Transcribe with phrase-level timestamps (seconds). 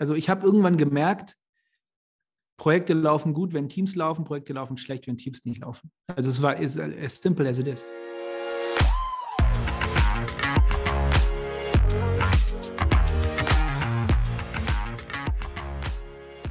[0.00, 1.36] also ich habe irgendwann gemerkt,
[2.56, 5.92] Projekte laufen gut, wenn Teams laufen, Projekte laufen schlecht, wenn Teams nicht laufen.
[6.06, 7.84] Also es war as, as simple as it is.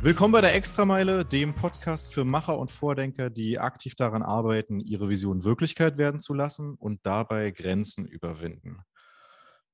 [0.01, 5.09] Willkommen bei der Extrameile, dem Podcast für Macher und Vordenker, die aktiv daran arbeiten, ihre
[5.09, 8.83] Vision Wirklichkeit werden zu lassen und dabei Grenzen überwinden.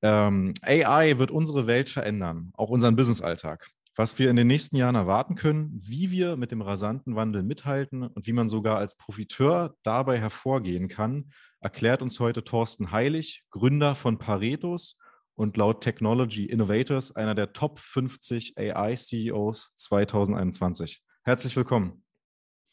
[0.02, 3.70] Ähm, AI wird unsere Welt verändern, auch unseren Businessalltag.
[3.98, 8.02] Was wir in den nächsten Jahren erwarten können, wie wir mit dem rasanten Wandel mithalten
[8.02, 13.94] und wie man sogar als Profiteur dabei hervorgehen kann, erklärt uns heute Thorsten Heilig, Gründer
[13.94, 14.98] von Paretos
[15.34, 21.02] und laut Technology Innovators einer der Top 50 AI-CEOs 2021.
[21.22, 22.04] Herzlich willkommen.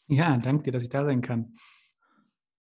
[0.08, 1.53] Ja, danke dir, dass ich da sein kann.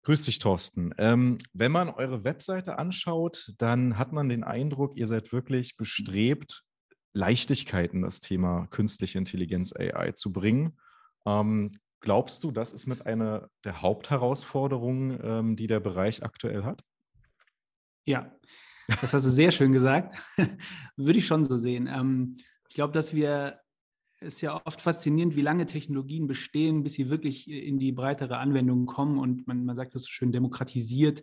[0.04, 0.92] Grüß dich, Thorsten.
[0.98, 6.64] Ähm, wenn man eure Webseite anschaut, dann hat man den Eindruck, ihr seid wirklich bestrebt,
[7.12, 10.76] Leichtigkeit in das Thema künstliche Intelligenz AI zu bringen.
[11.24, 11.70] Ähm,
[12.00, 16.82] glaubst du, das ist mit einer der Hauptherausforderungen, ähm, die der Bereich aktuell hat?
[18.04, 18.34] Ja,
[19.00, 20.16] das hast du sehr schön gesagt.
[20.96, 21.86] Würde ich schon so sehen.
[21.86, 23.60] Ähm, ich glaube, dass wir
[24.22, 28.86] ist ja oft faszinierend, wie lange Technologien bestehen, bis sie wirklich in die breitere Anwendung
[28.86, 31.22] kommen und man, man sagt das so schön, demokratisiert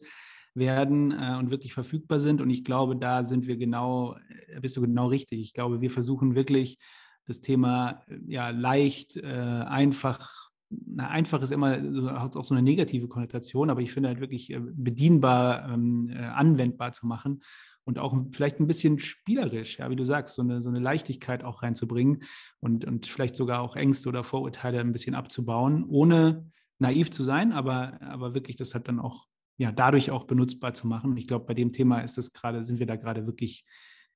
[0.54, 2.42] werden äh, und wirklich verfügbar sind.
[2.42, 4.16] Und ich glaube, da sind wir genau,
[4.54, 5.40] da bist du genau richtig.
[5.40, 6.78] Ich glaube, wir versuchen wirklich
[7.26, 11.72] das Thema ja leicht, äh, einfach na, einfach ist immer
[12.20, 16.20] hat auch so eine negative Konnotation, aber ich finde halt wirklich äh, bedienbar, ähm, äh,
[16.20, 17.42] anwendbar zu machen
[17.90, 21.44] und auch vielleicht ein bisschen spielerisch, ja, wie du sagst, so eine, so eine Leichtigkeit
[21.44, 22.22] auch reinzubringen
[22.60, 27.52] und, und vielleicht sogar auch Ängste oder Vorurteile ein bisschen abzubauen, ohne naiv zu sein,
[27.52, 29.26] aber, aber wirklich das halt dann auch,
[29.58, 31.18] ja, dadurch auch benutzbar zu machen.
[31.18, 33.66] Ich glaube, bei dem Thema ist es gerade, sind wir da gerade wirklich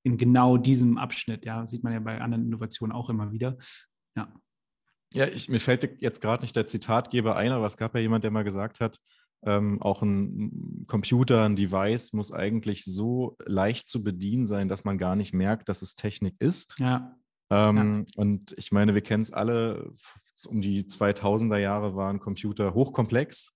[0.04, 3.58] in genau diesem Abschnitt, ja, sieht man ja bei anderen Innovationen auch immer wieder.
[4.16, 4.32] Ja.
[5.16, 8.24] Ja, ich, mir fällt jetzt gerade nicht der Zitatgeber ein, aber es gab ja jemand,
[8.24, 9.00] der mal gesagt hat,
[9.46, 14.98] ähm, auch ein Computer, ein Device muss eigentlich so leicht zu bedienen sein, dass man
[14.98, 16.80] gar nicht merkt, dass es Technik ist.
[16.80, 17.16] Ja.
[17.50, 18.22] Ähm, ja.
[18.22, 19.94] Und ich meine, wir kennen es alle,
[20.48, 23.56] um die 2000er Jahre waren Computer hochkomplex.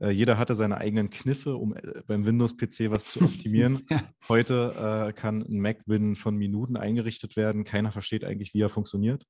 [0.00, 3.82] Äh, jeder hatte seine eigenen Kniffe, um äh, beim Windows-PC was zu optimieren.
[3.90, 4.04] ja.
[4.28, 7.64] Heute äh, kann ein Mac binnen von Minuten eingerichtet werden.
[7.64, 9.24] Keiner versteht eigentlich, wie er funktioniert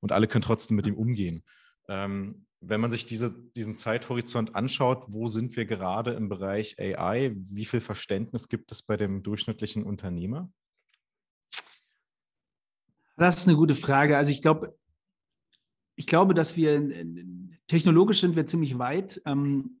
[0.00, 1.42] und alle können trotzdem mit ihm umgehen.
[1.90, 7.32] Ähm, wenn man sich diese, diesen Zeithorizont anschaut, wo sind wir gerade im Bereich AI?
[7.34, 10.52] Wie viel Verständnis gibt es bei dem durchschnittlichen Unternehmer?
[13.16, 14.16] Das ist eine gute Frage.
[14.16, 14.78] Also ich glaube,
[15.96, 17.04] ich glaube, dass wir
[17.66, 19.20] technologisch sind wir ziemlich weit.
[19.26, 19.80] Ähm,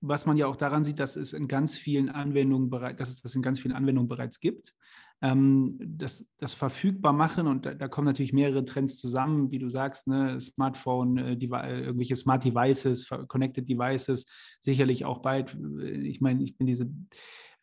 [0.00, 3.22] was man ja auch daran sieht, dass es in ganz vielen Anwendungen bereits, dass es
[3.22, 4.74] das in ganz vielen Anwendungen bereits gibt.
[5.22, 9.70] Ähm, das, das verfügbar machen und da, da, kommen natürlich mehrere Trends zusammen, wie du
[9.70, 14.26] sagst, ne, Smartphone, äh, äh irgendwelche Smart Devices, Connected Devices,
[14.60, 15.54] sicherlich auch bald.
[15.80, 16.90] Äh, ich meine, ich bin diese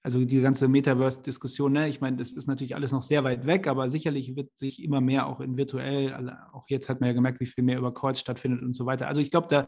[0.04, 1.88] also die ganze Metaverse-Diskussion, ne?
[1.88, 5.00] ich meine, das ist natürlich alles noch sehr weit weg, aber sicherlich wird sich immer
[5.00, 7.94] mehr auch in virtuell, also auch jetzt hat man ja gemerkt, wie viel mehr über
[7.94, 9.08] Calls stattfindet und so weiter.
[9.08, 9.66] Also ich glaube, da,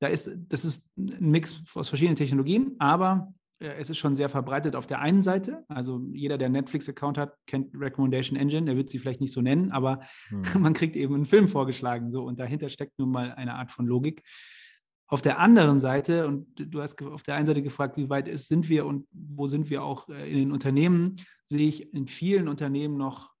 [0.00, 4.76] da ist, das ist ein Mix aus verschiedenen Technologien, aber es ist schon sehr verbreitet
[4.76, 5.64] auf der einen Seite.
[5.68, 8.66] Also jeder, der einen Netflix-Account hat, kennt Recommendation Engine.
[8.66, 10.42] Der wird sie vielleicht nicht so nennen, aber hm.
[10.60, 12.10] man kriegt eben einen Film vorgeschlagen.
[12.10, 14.22] So, und dahinter steckt nun mal eine Art von Logik.
[15.06, 18.48] Auf der anderen Seite, und du hast auf der einen Seite gefragt, wie weit ist,
[18.48, 21.16] sind wir und wo sind wir auch äh, in den Unternehmen,
[21.46, 23.33] sehe ich in vielen Unternehmen noch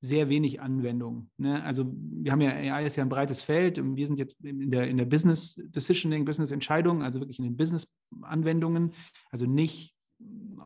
[0.00, 1.30] sehr wenig Anwendung.
[1.38, 1.62] Ne?
[1.64, 4.70] Also wir haben ja, AI ist ja ein breites Feld und wir sind jetzt in
[4.70, 8.92] der, in der Business Decisioning, Business Entscheidungen, also wirklich in den Business-Anwendungen,
[9.30, 9.94] also nicht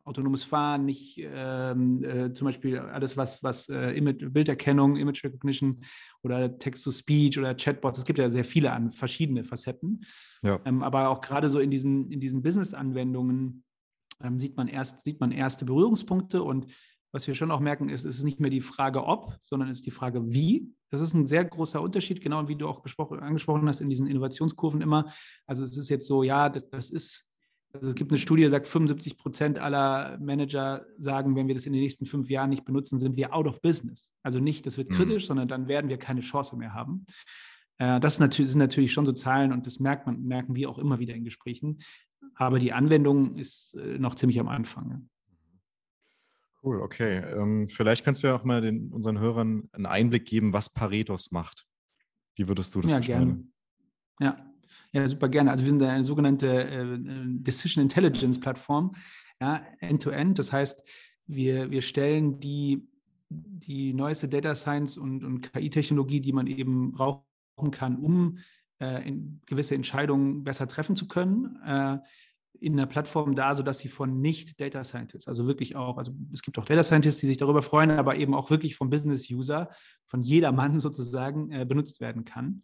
[0.04, 5.82] autonomes Fahren, nicht ähm, äh, zum Beispiel alles, was, was äh, Image, Bilderkennung, Image Recognition
[6.22, 10.04] oder Text-to-Speech oder Chatbots, es gibt ja sehr viele an verschiedene Facetten.
[10.42, 10.60] Ja.
[10.65, 13.62] Ähm, aber auch gerade so in diesen, in diesen Business-Anwendungen
[14.22, 16.66] ähm, sieht man erst, sieht man erste Berührungspunkte und
[17.12, 19.78] was wir schon auch merken, ist, es ist nicht mehr die Frage ob, sondern es
[19.78, 20.72] ist die Frage wie.
[20.90, 24.80] Das ist ein sehr großer Unterschied, genau wie du auch angesprochen hast in diesen Innovationskurven
[24.80, 25.12] immer.
[25.47, 27.28] Also es ist jetzt so, ja, das, das ist
[27.74, 31.64] also es gibt eine Studie, die sagt, 75 Prozent aller Manager sagen, wenn wir das
[31.64, 34.12] in den nächsten fünf Jahren nicht benutzen, sind wir out of business.
[34.22, 34.94] Also nicht, das wird mhm.
[34.94, 37.06] kritisch, sondern dann werden wir keine Chance mehr haben.
[37.78, 40.98] Äh, das sind natürlich schon so Zahlen und das merkt man, merken wir auch immer
[40.98, 41.78] wieder in Gesprächen.
[42.34, 45.08] Aber die Anwendung ist äh, noch ziemlich am Anfang.
[46.62, 47.18] Cool, okay.
[47.18, 51.32] Ähm, vielleicht kannst du ja auch mal den, unseren Hörern einen Einblick geben, was Paretos
[51.32, 51.66] macht.
[52.36, 53.53] Wie würdest du das ja, beschreiben?
[54.18, 54.36] Gerne.
[54.36, 55.50] Ja, ja, super gerne.
[55.50, 58.94] Also wir sind eine sogenannte äh, Decision Intelligence Plattform,
[59.41, 60.30] ja, End-to-End.
[60.30, 60.38] -End.
[60.38, 60.82] Das heißt,
[61.26, 62.88] wir, wir stellen die
[63.32, 67.24] die neueste Data Science und, und KI-Technologie, die man eben brauchen
[67.70, 68.38] kann, um
[68.80, 71.98] äh, in gewisse Entscheidungen besser treffen zu können, äh,
[72.62, 76.59] in der Plattform da, sodass sie von nicht-Data Scientists, also wirklich auch, also es gibt
[76.59, 79.68] auch Data Scientists, die sich darüber freuen, aber eben auch wirklich vom Business-User,
[80.06, 82.62] von jedermann sozusagen äh, benutzt werden kann.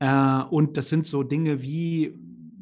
[0.00, 2.18] Äh, und das sind so Dinge wie,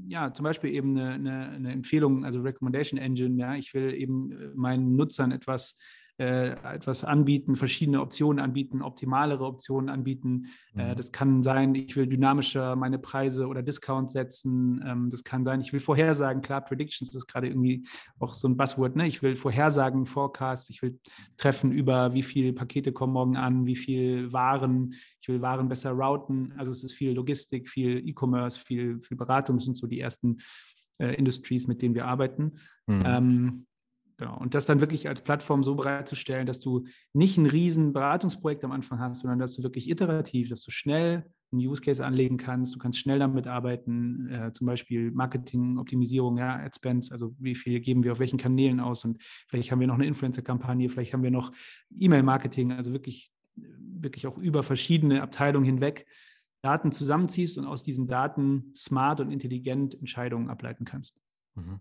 [0.07, 4.33] ja, zum Beispiel eben eine, eine, eine Empfehlung, also Recommendation Engine, ja, ich will eben
[4.33, 5.79] äh, meinen Nutzern etwas
[6.21, 10.49] äh, etwas anbieten, verschiedene Optionen anbieten, optimalere Optionen anbieten.
[10.77, 10.97] Äh, mhm.
[10.97, 14.85] das kann sein, ich will dynamischer meine Preise oder Discounts setzen.
[14.87, 17.87] Ähm, das kann sein, ich will Vorhersagen, klar, Predictions ist gerade irgendwie
[18.19, 19.07] auch so ein Buzzword, ne?
[19.07, 21.01] Ich will Vorhersagen, Forecasts, ich will
[21.39, 24.93] treffen über, wie viele Pakete kommen morgen an, wie viel Waren,
[25.23, 26.53] ich will Waren besser routen.
[26.59, 29.57] Also es ist viel Logistik, viel E-Commerce, viel, viel Beratung.
[29.57, 30.37] Das sind so die ersten
[30.99, 32.59] äh, Industries, mit denen wir arbeiten.
[32.87, 33.03] Mhm.
[33.07, 33.67] Ähm,
[34.21, 34.37] Genau.
[34.37, 36.85] Und das dann wirklich als Plattform so bereitzustellen, dass du
[37.15, 41.25] nicht ein riesen Beratungsprojekt am Anfang hast, sondern dass du wirklich iterativ, dass du schnell
[41.51, 46.37] einen Use Case anlegen kannst, du kannst schnell damit arbeiten, äh, zum Beispiel Marketing, Optimisierung,
[46.37, 46.77] ja, Ad
[47.11, 49.17] also wie viel geben wir auf welchen Kanälen aus und
[49.49, 51.51] vielleicht haben wir noch eine Influencer-Kampagne, vielleicht haben wir noch
[51.97, 56.05] E-Mail-Marketing, also wirklich, wirklich auch über verschiedene Abteilungen hinweg
[56.61, 61.19] Daten zusammenziehst und aus diesen Daten smart und intelligent Entscheidungen ableiten kannst.
[61.55, 61.81] Mhm.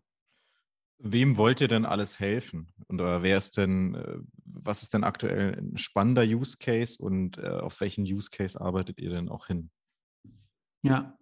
[1.01, 2.73] Wem wollt ihr denn alles helfen?
[2.87, 7.37] Und äh, wer ist denn, äh, was ist denn aktuell ein spannender Use Case und
[7.37, 9.71] äh, auf welchen Use Case arbeitet ihr denn auch hin?
[10.81, 11.17] Ja,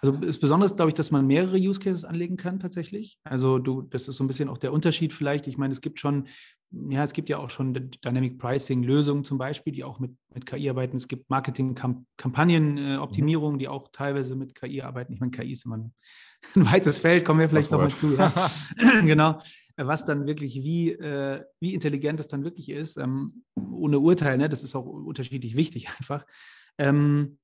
[0.00, 3.18] also ist, glaube ich, dass man mehrere Use Cases anlegen kann tatsächlich.
[3.24, 5.46] Also du, das ist so ein bisschen auch der Unterschied vielleicht.
[5.46, 6.26] Ich meine, es gibt schon,
[6.70, 10.46] ja, es gibt ja auch schon Dynamic Pricing Lösungen zum Beispiel, die auch mit, mit
[10.46, 10.96] KI arbeiten.
[10.96, 15.12] Es gibt Marketing-Kampagnen-Optimierung, äh, die auch teilweise mit KI arbeiten.
[15.12, 15.94] Ich meine, KI ist immer ein
[16.56, 18.14] ein weites Feld, kommen wir vielleicht nochmal zu.
[18.14, 18.50] Ja.
[19.02, 19.40] genau.
[19.76, 24.48] Was dann wirklich, wie, äh, wie intelligent es dann wirklich ist, ähm, ohne Urteil, ne?
[24.48, 26.24] das ist auch unterschiedlich wichtig einfach.
[26.78, 27.38] Ähm,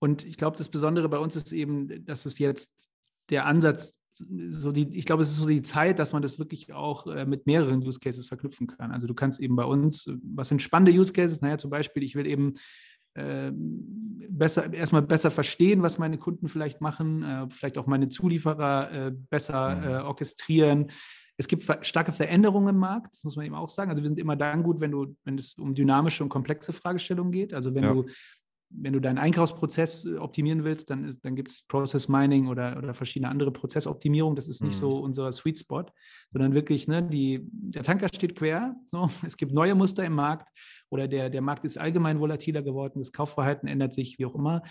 [0.00, 2.88] und ich glaube, das Besondere bei uns ist eben, dass es jetzt
[3.28, 4.00] der Ansatz,
[4.48, 7.24] so die, ich glaube, es ist so die Zeit, dass man das wirklich auch äh,
[7.24, 8.90] mit mehreren Use Cases verknüpfen kann.
[8.90, 11.40] Also du kannst eben bei uns, was sind spannende Use Cases?
[11.40, 12.54] Naja, zum Beispiel, ich will eben
[13.14, 19.12] besser, erstmal besser verstehen, was meine Kunden vielleicht machen, äh, vielleicht auch meine Zulieferer äh,
[19.12, 19.84] besser mhm.
[19.84, 20.90] äh, orchestrieren.
[21.36, 23.90] Es gibt starke Veränderungen im Markt, das muss man eben auch sagen.
[23.90, 27.32] Also wir sind immer dann gut, wenn du, wenn es um dynamische und komplexe Fragestellungen
[27.32, 27.54] geht.
[27.54, 27.94] Also wenn ja.
[27.94, 28.06] du
[28.70, 32.94] wenn du deinen Einkaufsprozess äh, optimieren willst, dann, dann gibt es Process Mining oder, oder
[32.94, 34.36] verschiedene andere Prozessoptimierung.
[34.36, 34.80] Das ist nicht mhm.
[34.80, 35.84] so unser Sweet Spot,
[36.32, 38.76] sondern wirklich, ne, die, der Tanker steht quer.
[38.86, 39.10] So.
[39.26, 40.50] Es gibt neue Muster im Markt
[40.88, 44.62] oder der, der Markt ist allgemein volatiler geworden, das Kaufverhalten ändert sich, wie auch immer.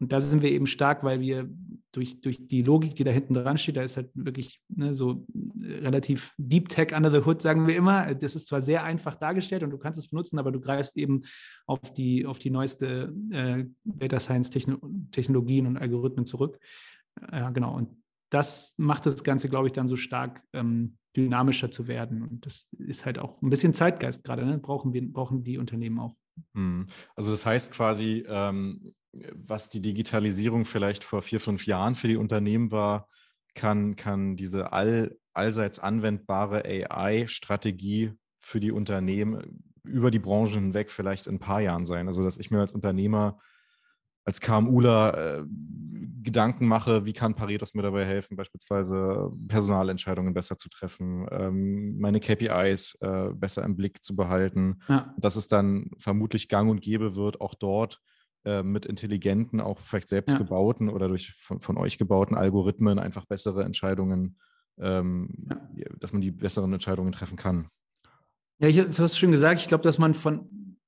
[0.00, 1.48] Und da sind wir eben stark, weil wir
[1.92, 5.24] durch, durch die Logik, die da hinten dran steht, da ist halt wirklich ne, so
[5.60, 8.14] äh, relativ Deep Tech under the Hood, sagen wir immer.
[8.14, 11.22] Das ist zwar sehr einfach dargestellt und du kannst es benutzen, aber du greifst eben
[11.66, 16.58] auf die, auf die neueste äh, Data Science Technologien und Algorithmen zurück.
[17.30, 17.76] Ja, genau.
[17.76, 17.88] Und
[18.30, 22.22] das macht das Ganze, glaube ich, dann so stark ähm, dynamischer zu werden.
[22.22, 24.58] Und das ist halt auch ein bisschen Zeitgeist gerade, ne?
[24.58, 26.16] brauchen, wir, brauchen die Unternehmen auch.
[26.54, 26.86] Hm.
[27.14, 28.94] Also das heißt quasi, ähm,
[29.32, 33.08] was die Digitalisierung vielleicht vor vier, fünf Jahren für die Unternehmen war,
[33.54, 41.26] kann, kann diese all, allseits anwendbare AI-Strategie für die Unternehmen über die Branchen hinweg vielleicht
[41.26, 42.06] in ein paar Jahren sein.
[42.06, 43.38] Also dass ich mir als Unternehmer
[44.24, 45.44] als KMUler äh,
[46.24, 52.18] Gedanken mache, wie kann Paretos mir dabei helfen, beispielsweise Personalentscheidungen besser zu treffen, ähm, meine
[52.18, 54.80] KPIs äh, besser im Blick zu behalten.
[54.88, 55.14] Ja.
[55.18, 58.00] Dass es dann vermutlich gang und gäbe wird, auch dort
[58.44, 60.38] äh, mit intelligenten, auch vielleicht selbst ja.
[60.38, 64.38] gebauten oder durch von, von, euch gebauten Algorithmen einfach bessere Entscheidungen,
[64.78, 65.46] ähm,
[65.76, 65.86] ja.
[66.00, 67.68] dass man die besseren Entscheidungen treffen kann.
[68.58, 69.60] Ja, ich, das hast du schon gesagt.
[69.60, 70.78] Ich glaube, dass man von,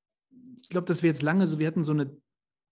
[0.63, 2.17] ich glaube, dass wir jetzt lange so, wir hatten so eine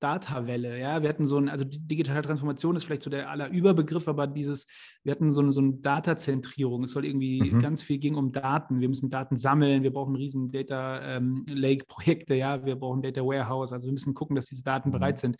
[0.00, 0.78] Data-Welle.
[0.78, 4.26] Ja, wir hatten so ein, also digitale Transformation ist vielleicht so der aller Überbegriff, aber
[4.26, 4.66] dieses,
[5.02, 6.84] wir hatten so eine, so eine Data-Zentrierung.
[6.84, 7.60] Es soll irgendwie mhm.
[7.60, 8.80] ganz viel ging um Daten.
[8.80, 13.72] Wir müssen Daten sammeln, wir brauchen riesen Data ähm, Lake-Projekte, ja, wir brauchen Data Warehouse.
[13.72, 14.92] Also wir müssen gucken, dass diese Daten mhm.
[14.92, 15.36] bereit sind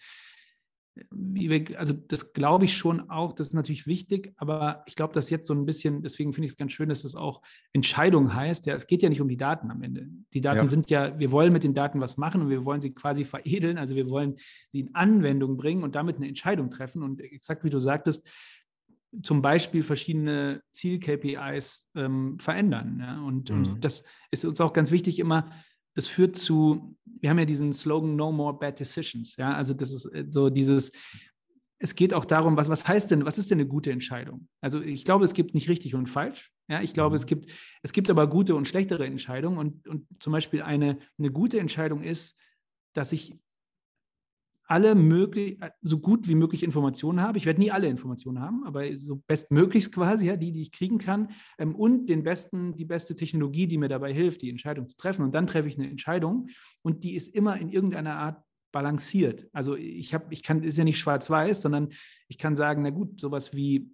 [1.77, 5.47] also das glaube ich schon auch, das ist natürlich wichtig, aber ich glaube, dass jetzt
[5.49, 8.67] so ein bisschen, deswegen finde ich es ganz schön, dass es auch Entscheidung heißt.
[8.67, 10.07] Ja, es geht ja nicht um die Daten am Ende.
[10.33, 10.69] Die Daten ja.
[10.69, 13.77] sind ja, wir wollen mit den Daten was machen und wir wollen sie quasi veredeln,
[13.77, 14.37] also wir wollen
[14.71, 17.03] sie in Anwendung bringen und damit eine Entscheidung treffen.
[17.03, 18.29] Und exakt wie du sagtest,
[19.23, 22.99] zum Beispiel verschiedene Ziel-KPIs ähm, verändern.
[23.01, 23.21] Ja?
[23.21, 23.57] Und, mhm.
[23.57, 25.51] und das ist uns auch ganz wichtig, immer
[25.95, 29.37] das führt zu, wir haben ja diesen Slogan No More Bad Decisions.
[29.37, 30.93] Ja, also das ist äh, so dieses,
[31.79, 34.49] es geht auch darum, was, was heißt denn, was ist denn eine gute Entscheidung?
[34.61, 36.51] Also ich glaube, es gibt nicht richtig und falsch.
[36.69, 37.29] Ja, ich glaube, es mhm.
[37.29, 37.51] gibt,
[37.83, 39.59] es gibt aber gute und schlechtere Entscheidungen.
[39.59, 42.39] Und, und zum Beispiel eine, eine gute Entscheidung ist,
[42.95, 43.39] dass ich
[44.67, 47.39] alle möglich, so gut wie möglich Informationen habe.
[47.39, 50.99] Ich werde nie alle Informationen haben, aber so bestmöglichst quasi, ja, die, die ich kriegen
[50.99, 51.29] kann.
[51.59, 55.25] Ähm, und den besten, die beste Technologie, die mir dabei hilft, die Entscheidung zu treffen.
[55.25, 56.49] Und dann treffe ich eine Entscheidung
[56.83, 58.43] und die ist immer in irgendeiner Art
[58.73, 59.47] balanciert.
[59.53, 61.91] Also ich habe, ich kann, ist ja nicht schwarz-weiß, sondern
[62.29, 63.91] ich kann sagen, na gut, sowas wie,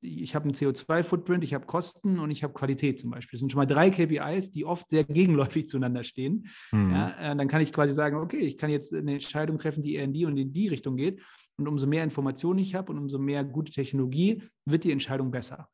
[0.00, 3.36] ich habe einen CO2-Footprint, ich habe Kosten und ich habe Qualität zum Beispiel.
[3.36, 6.48] Das sind schon mal drei KPIs, die oft sehr gegenläufig zueinander stehen.
[6.72, 6.92] Mhm.
[6.92, 9.94] Ja, äh, dann kann ich quasi sagen, okay, ich kann jetzt eine Entscheidung treffen, die
[9.94, 11.22] eher in die und in die Richtung geht.
[11.56, 15.68] Und umso mehr Informationen ich habe und umso mehr gute Technologie, wird die Entscheidung besser.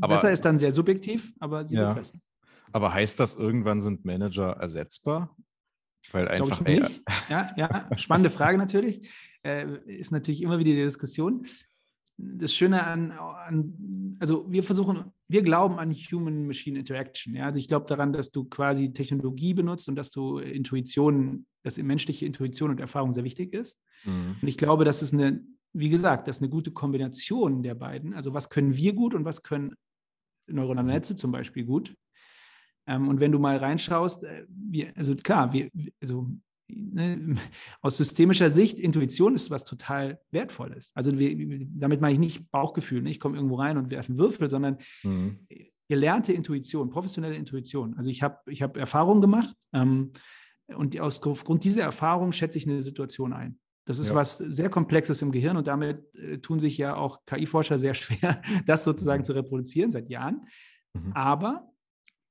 [0.00, 1.88] Aber, besser ist dann sehr subjektiv, aber sie ja.
[1.88, 2.18] wird besser.
[2.72, 5.36] Aber heißt das, irgendwann sind Manager ersetzbar?
[6.12, 6.60] Weil einfach.
[6.60, 7.02] Ich nicht.
[7.28, 9.10] Ja, ja, spannende Frage natürlich.
[9.42, 11.46] Äh, ist natürlich immer wieder die Diskussion.
[12.18, 17.34] Das Schöne an, an, also wir versuchen, wir glauben an Human-Machine Interaction.
[17.34, 17.46] Ja?
[17.46, 22.24] Also ich glaube daran, dass du quasi Technologie benutzt und dass du Intuition, dass menschliche
[22.24, 23.78] Intuition und Erfahrung sehr wichtig ist.
[24.04, 24.36] Mhm.
[24.40, 28.14] Und ich glaube, dass es eine, wie gesagt, das ist eine gute Kombination der beiden.
[28.14, 29.74] Also was können wir gut und was können
[30.46, 31.94] neuronale Netze zum Beispiel gut.
[32.86, 35.70] Ähm, und wenn du mal reinschaust, äh, wir, also klar, wir,
[36.00, 36.28] also
[36.68, 37.36] ne,
[37.80, 40.92] aus systemischer Sicht, Intuition ist was total Wertvolles.
[40.94, 43.10] Also wir, damit meine ich nicht Bauchgefühl, ne?
[43.10, 45.46] ich komme irgendwo rein und werfe einen Würfel, sondern mhm.
[45.88, 47.94] gelernte Intuition, professionelle Intuition.
[47.96, 50.12] Also ich habe ich hab Erfahrungen gemacht ähm,
[50.68, 53.58] und aus, aufgrund dieser Erfahrung schätze ich eine Situation ein.
[53.86, 54.16] Das ist ja.
[54.16, 58.42] was sehr Komplexes im Gehirn und damit äh, tun sich ja auch KI-Forscher sehr schwer,
[58.66, 59.24] das sozusagen mhm.
[59.24, 60.46] zu reproduzieren seit Jahren.
[60.92, 61.12] Mhm.
[61.12, 61.72] Aber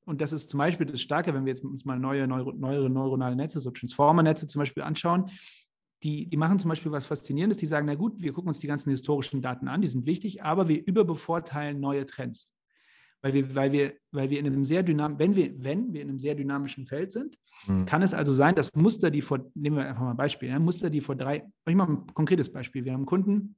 [0.06, 2.90] und das ist zum Beispiel das Starke, wenn wir jetzt uns mal neue, neue, neue
[2.90, 5.32] neuronale Netze, so Transformer-Netze zum Beispiel anschauen,
[6.04, 7.58] die, die machen zum Beispiel was Faszinierendes.
[7.58, 10.44] Die sagen, na gut, wir gucken uns die ganzen historischen Daten an, die sind wichtig,
[10.44, 12.52] aber wir überbevorteilen neue Trends.
[13.22, 16.10] Weil wir, weil wir, weil wir in einem sehr dynamischen, wenn wir, wenn wir in
[16.10, 17.36] einem sehr dynamischen Feld sind,
[17.66, 17.86] mhm.
[17.86, 20.60] kann es also sein, dass Muster, die vor, nehmen wir einfach mal ein Beispiel, ja,
[20.60, 22.86] Muster, die vor drei, ich mache ein konkretes Beispiel.
[22.86, 23.56] Wir haben Kunden,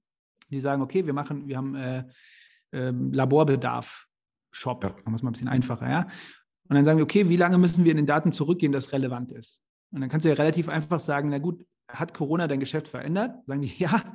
[0.50, 2.06] die sagen, okay, wir machen, wir haben äh,
[2.72, 4.08] äh, Laborbedarf
[4.51, 4.84] Shop.
[4.84, 4.89] Ja.
[4.89, 6.08] Machen wir es mal ein bisschen einfacher, ja.
[6.70, 9.32] Und dann sagen wir, okay, wie lange müssen wir in den Daten zurückgehen, dass relevant
[9.32, 9.62] ist?
[9.92, 13.36] Und dann kannst du ja relativ einfach sagen, na gut, hat Corona dein Geschäft verändert?
[13.46, 14.13] Sagen die, ja,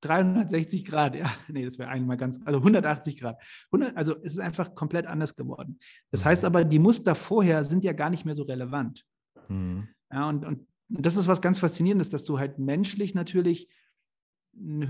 [0.00, 3.40] 360 Grad, ja, nee, das wäre einmal ganz, also 180 Grad.
[3.72, 5.78] 100, also es ist einfach komplett anders geworden.
[6.10, 6.28] Das mhm.
[6.28, 9.04] heißt aber, die Muster vorher sind ja gar nicht mehr so relevant.
[9.48, 9.88] Mhm.
[10.12, 13.68] Ja, und, und das ist was ganz Faszinierendes, dass du halt menschlich natürlich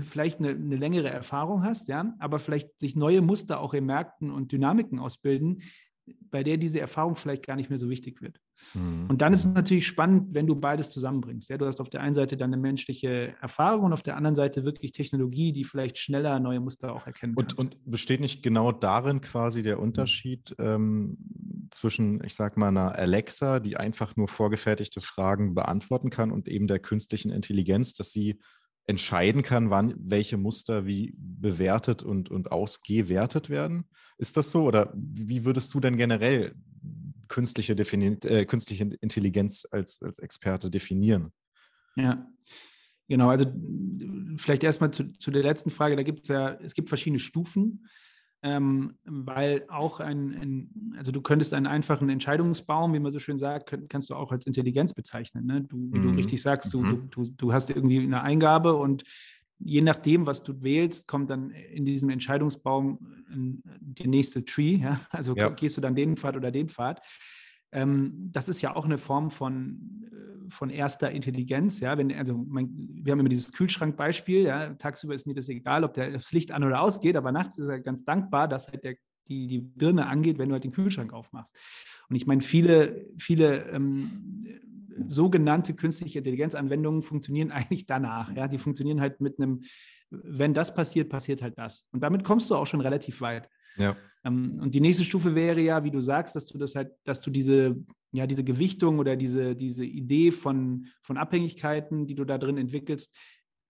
[0.01, 4.31] vielleicht eine, eine, längere Erfahrung hast, ja, aber vielleicht sich neue Muster auch in Märkten
[4.31, 5.61] und Dynamiken ausbilden,
[6.29, 8.39] bei der diese Erfahrung vielleicht gar nicht mehr so wichtig wird.
[8.73, 9.07] Mhm.
[9.09, 11.49] Und dann ist es natürlich spannend, wenn du beides zusammenbringst.
[11.49, 14.65] Ja, du hast auf der einen Seite deine menschliche Erfahrung und auf der anderen Seite
[14.65, 17.45] wirklich Technologie, die vielleicht schneller neue Muster auch erkennen kann.
[17.45, 21.17] Und, und besteht nicht genau darin quasi der Unterschied ähm,
[21.71, 26.67] zwischen, ich sag mal, einer Alexa, die einfach nur vorgefertigte Fragen beantworten kann, und eben
[26.67, 28.39] der künstlichen Intelligenz, dass sie
[28.87, 33.85] entscheiden kann, wann welche Muster wie bewertet und, und ausgewertet werden.
[34.17, 34.63] Ist das so?
[34.63, 36.55] Oder wie würdest du denn generell
[37.27, 41.31] künstliche, äh, künstliche Intelligenz als, als Experte definieren?
[41.95, 42.27] Ja,
[43.07, 43.29] genau.
[43.29, 43.45] Also
[44.37, 45.95] vielleicht erstmal zu, zu der letzten Frage.
[45.95, 47.87] Da gibt es ja, es gibt verschiedene Stufen
[48.43, 53.37] ähm, weil auch ein, ein, also du könntest einen einfachen Entscheidungsbaum, wie man so schön
[53.37, 55.45] sagt, könnt, kannst du auch als Intelligenz bezeichnen.
[55.45, 55.61] Ne?
[55.61, 56.03] Du, wie mhm.
[56.03, 57.09] du richtig sagst, du, mhm.
[57.09, 59.03] du, du hast irgendwie eine Eingabe und
[59.59, 62.99] je nachdem, was du wählst, kommt dann in diesem Entscheidungsbaum
[63.29, 64.77] der nächste Tree.
[64.77, 64.99] Ja?
[65.09, 65.49] Also ja.
[65.49, 67.01] gehst du dann den Pfad oder den Pfad.
[67.75, 71.81] Ähm, das ist ja auch eine Form von, äh, von erster Intelligenz.
[71.81, 71.97] Ja?
[71.97, 72.69] Wenn, also mein,
[73.03, 74.43] wir haben immer dieses Kühlschrankbeispiel.
[74.43, 74.73] Ja?
[74.75, 77.67] Tagsüber ist mir das egal, ob der, das Licht an oder ausgeht, aber nachts ist
[77.67, 78.95] er ganz dankbar, dass halt der,
[79.27, 81.57] die, die Birne angeht, wenn du halt den Kühlschrank aufmachst.
[82.09, 84.47] Und ich meine, viele, viele ähm,
[85.07, 88.33] sogenannte künstliche Intelligenzanwendungen funktionieren eigentlich danach.
[88.33, 88.47] Ja?
[88.47, 89.63] Die funktionieren halt mit einem,
[90.09, 91.89] wenn das passiert, passiert halt das.
[91.91, 93.49] Und damit kommst du auch schon relativ weit.
[93.77, 93.95] Ja.
[94.23, 97.21] Ähm, und die nächste Stufe wäre ja, wie du sagst, dass du das halt, dass
[97.21, 97.75] du diese,
[98.11, 103.15] ja, diese Gewichtung oder diese, diese Idee von, von Abhängigkeiten, die du da drin entwickelst,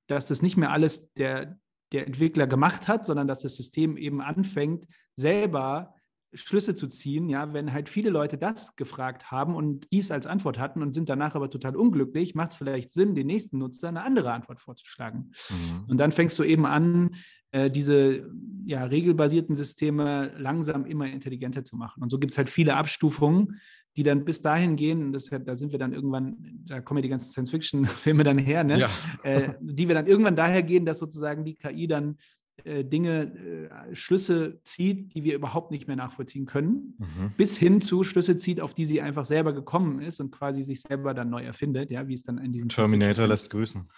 [0.08, 1.60] dass das nicht mehr alles der,
[1.92, 5.96] der Entwickler gemacht hat, sondern dass das System eben anfängt, selber
[6.36, 10.60] Schlüsse zu ziehen, ja, wenn halt viele Leute das gefragt haben und dies als Antwort
[10.60, 14.04] hatten und sind danach aber total unglücklich, macht es vielleicht Sinn, den nächsten Nutzer eine
[14.04, 15.32] andere Antwort vorzuschlagen.
[15.50, 15.86] Mhm.
[15.88, 17.16] Und dann fängst du eben an,
[17.52, 18.30] äh, diese
[18.66, 22.04] ja, regelbasierten Systeme langsam immer intelligenter zu machen.
[22.04, 23.60] Und so gibt es halt viele Abstufungen.
[23.98, 27.08] die dann bis dahin gehen, das, da sind wir dann irgendwann, da kommen ja die
[27.10, 28.80] ganzen Science-Fiction-Filme dann her, ne?
[28.80, 28.90] ja.
[29.24, 32.18] äh, die wir dann irgendwann daher gehen, dass sozusagen die KI dann
[32.64, 37.32] Dinge, äh, Schlüsse zieht, die wir überhaupt nicht mehr nachvollziehen können, mhm.
[37.38, 40.82] bis hin zu Schlüsse zieht, auf die sie einfach selber gekommen ist und quasi sich
[40.82, 43.90] selber dann neu erfindet, ja, wie es dann in diesem Terminator lässt grüßen.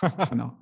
[0.30, 0.56] genau.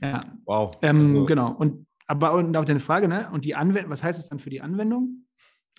[0.00, 0.24] Ja.
[0.46, 0.72] Wow.
[0.82, 1.26] Ähm, also.
[1.26, 1.52] Genau.
[1.52, 3.28] Und aber und auf deine Frage, ne?
[3.32, 5.26] Und die Anwendung, was heißt es dann für die Anwendung?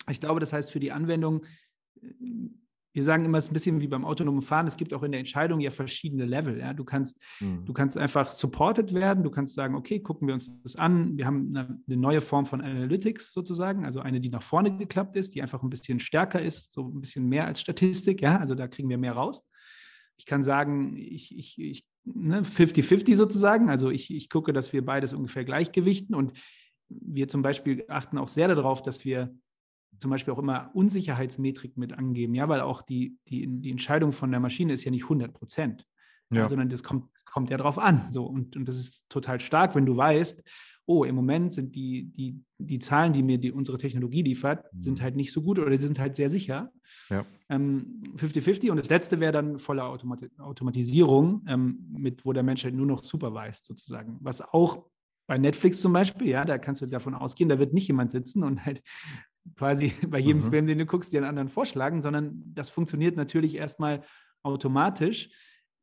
[0.08, 1.44] Ich glaube, das heißt für die Anwendung,
[2.92, 5.12] wir sagen immer, es ist ein bisschen wie beim autonomen Fahren, es gibt auch in
[5.12, 6.58] der Entscheidung ja verschiedene Level.
[6.58, 6.74] Ja?
[6.74, 7.64] Du, kannst, mhm.
[7.64, 11.16] du kannst einfach supported werden, du kannst sagen, okay, gucken wir uns das an.
[11.16, 15.16] Wir haben eine, eine, neue Form von Analytics sozusagen, also eine, die nach vorne geklappt
[15.16, 18.54] ist, die einfach ein bisschen stärker ist, so ein bisschen mehr als Statistik, ja, also
[18.54, 19.42] da kriegen wir mehr raus.
[20.18, 24.84] Ich kann sagen, ich, ich, ich 50-50 ne, sozusagen, also ich, ich gucke, dass wir
[24.84, 26.32] beides ungefähr gleichgewichten und
[26.88, 29.34] wir zum Beispiel achten auch sehr darauf, dass wir
[29.98, 34.30] zum Beispiel auch immer Unsicherheitsmetrik mit angeben, ja, weil auch die, die, die Entscheidung von
[34.30, 35.86] der Maschine ist ja nicht 100 Prozent,
[36.32, 36.48] ja.
[36.48, 38.08] sondern das kommt, kommt ja darauf an.
[38.10, 40.42] So, und, und das ist total stark, wenn du weißt,
[40.86, 44.82] oh, im Moment sind die, die, die Zahlen, die mir die, unsere Technologie liefert, mhm.
[44.82, 46.72] sind halt nicht so gut oder die sind halt sehr sicher.
[47.50, 52.64] 50-50 ähm, und das letzte wäre dann volle Automat Automatisierung, ähm, mit, wo der Mensch
[52.64, 54.84] halt nur noch supervised sozusagen, was auch
[55.26, 58.42] bei Netflix zum Beispiel, ja, da kannst du davon ausgehen, da wird nicht jemand sitzen
[58.42, 58.82] und halt
[59.56, 60.50] quasi bei jedem mhm.
[60.50, 64.02] Film, den du guckst, dir einen anderen vorschlagen, sondern das funktioniert natürlich erstmal
[64.42, 65.30] automatisch,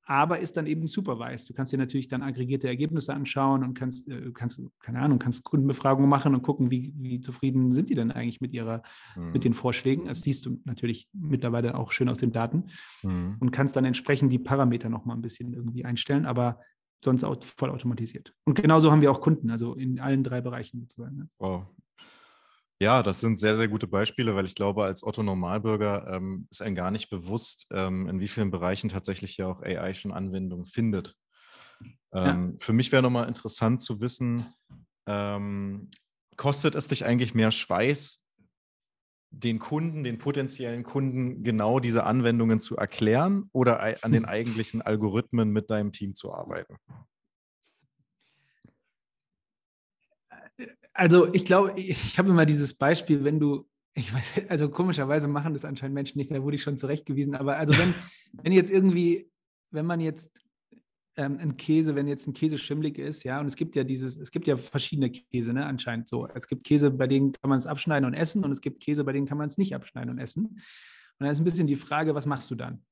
[0.10, 1.48] aber ist dann eben supervised.
[1.48, 5.44] Du kannst dir natürlich dann aggregierte Ergebnisse anschauen und kannst, äh, kannst keine Ahnung, kannst
[5.44, 8.82] Kundenbefragungen machen und gucken, wie, wie zufrieden sind die denn eigentlich mit ihrer,
[9.16, 9.34] mhm.
[9.34, 10.06] mit den Vorschlägen.
[10.06, 12.66] Das siehst du natürlich mittlerweile auch schön aus den Daten
[13.04, 13.38] mhm.
[13.40, 16.60] und kannst dann entsprechend die Parameter nochmal ein bisschen irgendwie einstellen, aber
[17.06, 18.34] sonst auch voll automatisiert.
[18.46, 21.18] Und genauso haben wir auch Kunden, also in allen drei Bereichen sozusagen.
[21.18, 21.30] Ne?
[21.38, 21.68] Wow,
[22.82, 26.62] ja, das sind sehr, sehr gute Beispiele, weil ich glaube, als Otto Normalbürger ähm, ist
[26.62, 30.66] einem gar nicht bewusst, ähm, in wie vielen Bereichen tatsächlich ja auch AI schon Anwendung
[30.66, 31.16] findet.
[32.14, 32.58] Ähm, ja.
[32.60, 34.46] Für mich wäre nochmal interessant zu wissen,
[35.08, 35.90] ähm,
[36.38, 38.24] kostet es dich eigentlich mehr Schweiß,
[39.32, 45.50] den Kunden, den potenziellen Kunden genau diese Anwendungen zu erklären oder an den eigentlichen Algorithmen
[45.52, 46.78] mit deinem Team zu arbeiten?
[50.94, 55.54] Also ich glaube, ich habe immer dieses Beispiel, wenn du, ich weiß, also komischerweise machen
[55.54, 57.94] das anscheinend Menschen nicht, da wurde ich schon zurechtgewiesen, aber also wenn,
[58.44, 59.30] wenn jetzt irgendwie,
[59.72, 60.42] wenn man jetzt
[61.16, 64.18] ähm, ein Käse, wenn jetzt ein Käse schimmlig ist, ja, und es gibt ja dieses,
[64.18, 66.28] es gibt ja verschiedene Käse, ne, anscheinend so.
[66.34, 69.04] Es gibt Käse, bei denen kann man es abschneiden und essen und es gibt Käse,
[69.04, 70.46] bei denen kann man es nicht abschneiden und essen.
[70.46, 70.62] Und
[71.20, 72.84] dann ist ein bisschen die Frage, was machst du dann?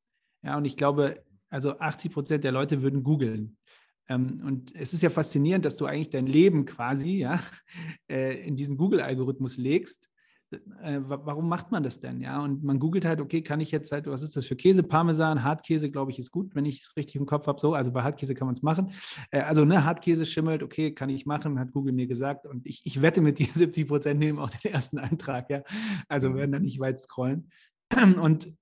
[0.43, 3.57] Ja, und ich glaube, also 80 Prozent der Leute würden googeln.
[4.09, 7.39] Ähm, und es ist ja faszinierend, dass du eigentlich dein Leben quasi ja,
[8.09, 10.09] äh, in diesen Google-Algorithmus legst.
[10.81, 12.21] Äh, warum macht man das denn?
[12.21, 14.81] Ja, und man googelt halt, okay, kann ich jetzt halt, was ist das für Käse?
[14.81, 17.59] Parmesan, Hartkäse, glaube ich, ist gut, wenn ich es richtig im Kopf habe.
[17.59, 18.91] So, also bei Hartkäse kann man es machen.
[19.31, 22.45] Äh, also, ne, Hartkäse schimmelt, okay, kann ich machen, hat Google mir gesagt.
[22.45, 25.63] Und ich, ich wette mit dir, 70 Prozent nehmen auch den ersten Eintrag, ja.
[26.07, 27.49] Also werden da nicht weit scrollen.
[28.21, 28.53] Und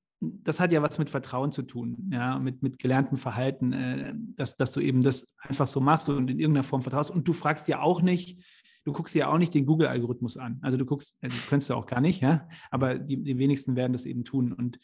[0.43, 4.55] das hat ja was mit Vertrauen zu tun, ja, mit, mit gelerntem Verhalten, äh, dass,
[4.55, 7.11] dass du eben das einfach so machst und in irgendeiner Form vertraust.
[7.11, 8.43] Und du fragst ja auch nicht,
[8.83, 10.59] du guckst ja auch nicht den Google-Algorithmus an.
[10.61, 13.93] Also du guckst, äh, könntest du auch gar nicht, ja, aber die, die wenigsten werden
[13.93, 14.53] das eben tun.
[14.53, 14.79] Und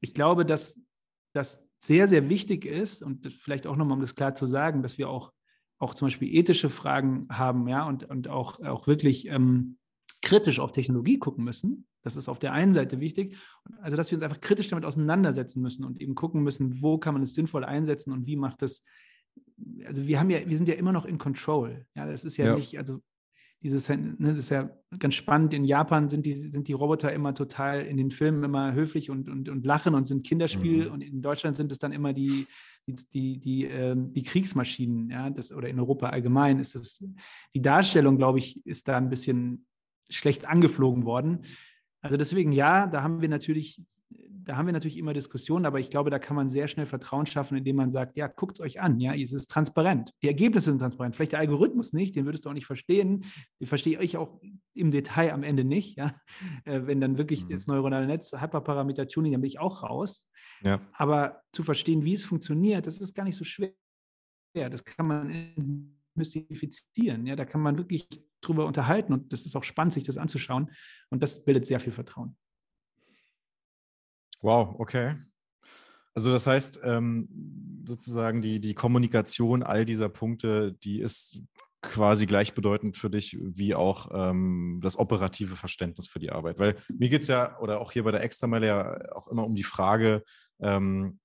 [0.00, 0.80] ich glaube, dass
[1.32, 4.98] das sehr, sehr wichtig ist und vielleicht auch nochmal, um das klar zu sagen, dass
[4.98, 5.32] wir auch,
[5.78, 9.78] auch zum Beispiel ethische Fragen haben, ja, und, und auch, auch wirklich ähm,
[10.22, 11.86] kritisch auf Technologie gucken müssen.
[12.02, 13.36] Das ist auf der einen Seite wichtig.
[13.80, 17.14] Also, dass wir uns einfach kritisch damit auseinandersetzen müssen und eben gucken müssen, wo kann
[17.14, 18.84] man es sinnvoll einsetzen und wie macht das.
[19.84, 21.84] Also, wir haben ja, wir sind ja immer noch in Control.
[21.94, 22.54] Ja, das ist ja, ja.
[22.56, 23.00] nicht, also
[23.62, 25.54] dieses, ne, das ist ja ganz spannend.
[25.54, 29.28] In Japan sind die, sind die Roboter immer total in den Filmen immer höflich und,
[29.28, 30.86] und, und lachen und sind Kinderspiel.
[30.86, 30.92] Mhm.
[30.92, 32.46] Und in Deutschland sind es dann immer die,
[32.88, 37.02] die, die, die, äh, die Kriegsmaschinen, ja, das, oder in Europa allgemein ist das,
[37.54, 39.66] die Darstellung, glaube ich, ist da ein bisschen
[40.14, 41.40] schlecht angeflogen worden.
[42.00, 45.88] Also deswegen ja, da haben wir natürlich, da haben wir natürlich immer Diskussionen, aber ich
[45.88, 48.80] glaube, da kann man sehr schnell Vertrauen schaffen, indem man sagt, ja, guckt es euch
[48.80, 50.12] an, ja, es ist transparent.
[50.22, 51.14] Die Ergebnisse sind transparent.
[51.14, 53.24] Vielleicht der Algorithmus nicht, den würdest du auch nicht verstehen.
[53.60, 54.40] Den verstehe ich auch
[54.74, 56.14] im Detail am Ende nicht, ja.
[56.64, 57.50] Äh, wenn dann wirklich mhm.
[57.50, 60.28] das neuronale Netz, Hyperparameter-Tuning, dann bin ich auch raus.
[60.64, 60.80] Ja.
[60.92, 63.72] Aber zu verstehen, wie es funktioniert, das ist gar nicht so schwer.
[64.54, 67.26] Das kann man mystifizieren.
[67.26, 68.08] Ja, da kann man wirklich
[68.40, 70.70] drüber unterhalten und das ist auch spannend, sich das anzuschauen.
[71.10, 72.36] Und das bildet sehr viel Vertrauen.
[74.40, 75.16] Wow, okay.
[76.14, 81.40] Also das heißt, ähm, sozusagen die, die Kommunikation all dieser Punkte, die ist
[81.80, 86.58] quasi gleichbedeutend für dich wie auch ähm, das operative Verständnis für die Arbeit.
[86.58, 89.54] Weil mir geht es ja, oder auch hier bei der Extrameile ja auch immer um
[89.54, 90.22] die Frage,
[90.60, 91.18] ähm,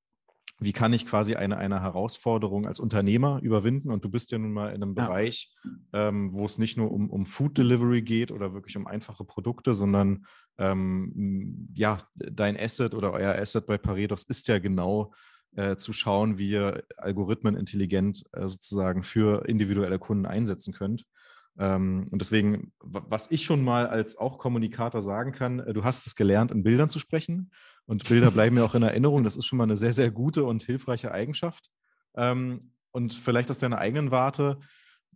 [0.60, 3.91] wie kann ich quasi eine, eine Herausforderung als Unternehmer überwinden?
[3.91, 5.06] Und du bist ja nun mal in einem ja.
[5.06, 5.54] Bereich,
[5.93, 9.76] ähm, wo es nicht nur um, um Food Delivery geht oder wirklich um einfache Produkte,
[9.76, 10.26] sondern
[10.58, 15.13] ähm, ja, dein Asset oder euer Asset bei Paretos ist ja genau
[15.56, 21.06] äh, zu schauen, wie ihr Algorithmen intelligent äh, sozusagen für individuelle Kunden einsetzen könnt.
[21.60, 26.06] Ähm, und deswegen, was ich schon mal als auch Kommunikator sagen kann, äh, du hast
[26.08, 27.52] es gelernt, in Bildern zu sprechen.
[27.88, 29.23] Und Bilder bleiben mir auch in Erinnerung.
[29.23, 31.69] Das ist schon mal eine sehr, sehr gute und hilfreiche Eigenschaft.
[32.15, 34.60] Ähm, und vielleicht aus deiner eigenen Warte,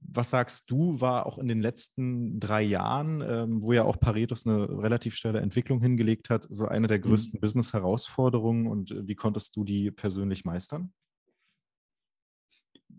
[0.04, 4.46] was sagst du, war auch in den letzten drei Jahren, ähm, wo ja auch Paretos
[4.46, 7.04] eine relativ schnelle Entwicklung hingelegt hat, so eine der mhm.
[7.04, 7.42] größten mhm.
[7.42, 10.94] Business-Herausforderungen und äh, wie konntest du die persönlich meistern?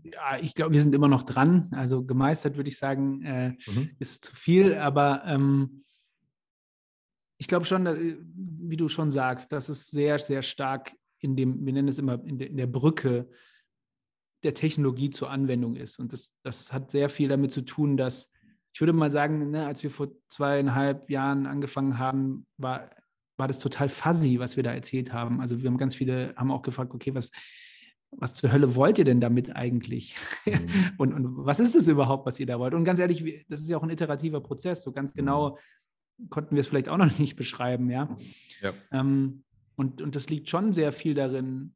[0.04, 1.68] Ja, ich glaube, wir sind immer noch dran.
[1.72, 3.90] Also gemeistert würde ich sagen, äh, mhm.
[3.98, 5.84] ist zu viel, aber ähm,
[7.42, 11.34] ich glaube schon, dass, äh, wie du schon sagst, dass es sehr, sehr stark in
[11.34, 13.28] dem, wir nennen es immer in der, in der Brücke
[14.44, 15.98] der Technologie zur Anwendung ist.
[15.98, 18.30] Und das, das hat sehr viel damit zu tun, dass
[18.72, 22.90] ich würde mal sagen, ne, als wir vor zweieinhalb Jahren angefangen haben, war,
[23.36, 25.40] war das total fuzzy, was wir da erzählt haben.
[25.40, 27.32] Also wir haben ganz viele, haben auch gefragt, okay, was,
[28.12, 30.14] was zur Hölle wollt ihr denn damit eigentlich?
[30.46, 30.68] Mhm.
[30.96, 32.72] und, und was ist es überhaupt, was ihr da wollt?
[32.72, 34.84] Und ganz ehrlich, das ist ja auch ein iterativer Prozess.
[34.84, 35.81] So ganz genau mhm
[36.30, 38.16] konnten wir es vielleicht auch noch nicht beschreiben, ja.
[38.60, 38.72] ja.
[38.90, 39.44] Ähm,
[39.76, 41.74] und, und das liegt schon sehr viel darin.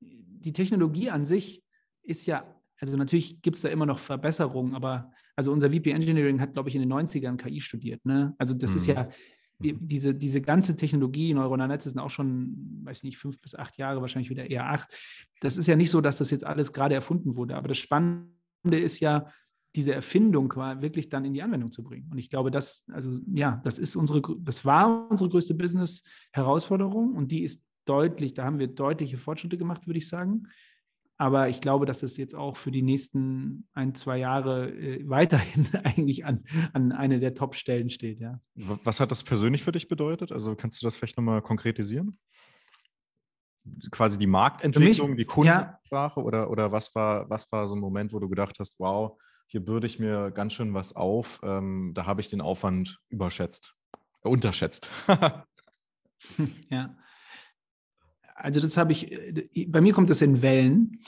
[0.00, 1.62] Die Technologie an sich
[2.02, 2.44] ist ja,
[2.80, 6.68] also natürlich gibt es da immer noch Verbesserungen, aber also unser VP Engineering hat, glaube
[6.68, 8.04] ich, in den 90ern KI studiert.
[8.04, 8.34] Ne?
[8.38, 8.76] Also das mhm.
[8.76, 9.08] ist ja,
[9.58, 9.78] mhm.
[9.86, 14.00] diese, diese ganze Technologie, neuronale Netze sind auch schon, weiß nicht, fünf bis acht Jahre,
[14.00, 14.94] wahrscheinlich wieder eher acht.
[15.40, 17.56] Das ist ja nicht so, dass das jetzt alles gerade erfunden wurde.
[17.56, 18.30] Aber das Spannende
[18.78, 19.30] ist ja,
[19.76, 22.08] diese Erfindung wirklich dann in die Anwendung zu bringen.
[22.10, 27.30] Und ich glaube, das, also ja, das ist unsere, das war unsere größte Business-Herausforderung und
[27.30, 30.48] die ist deutlich, da haben wir deutliche Fortschritte gemacht, würde ich sagen.
[31.18, 35.66] Aber ich glaube, dass es jetzt auch für die nächsten ein, zwei Jahre äh, weiterhin
[35.84, 38.40] eigentlich an, an eine der Top-Stellen steht, ja.
[38.54, 40.32] Was hat das persönlich für dich bedeutet?
[40.32, 42.16] Also kannst du das vielleicht nochmal konkretisieren?
[43.90, 46.26] Quasi die Marktentwicklung, mich, die Kundensprache ja.
[46.26, 49.64] oder, oder was war, was war so ein Moment, wo du gedacht hast, wow, hier
[49.64, 51.40] bürde ich mir ganz schön was auf.
[51.42, 53.74] Ähm, da habe ich den Aufwand überschätzt,
[54.24, 54.90] äh, unterschätzt.
[56.70, 56.96] ja.
[58.34, 61.00] Also das habe ich, äh, bei mir kommt das in Wellen.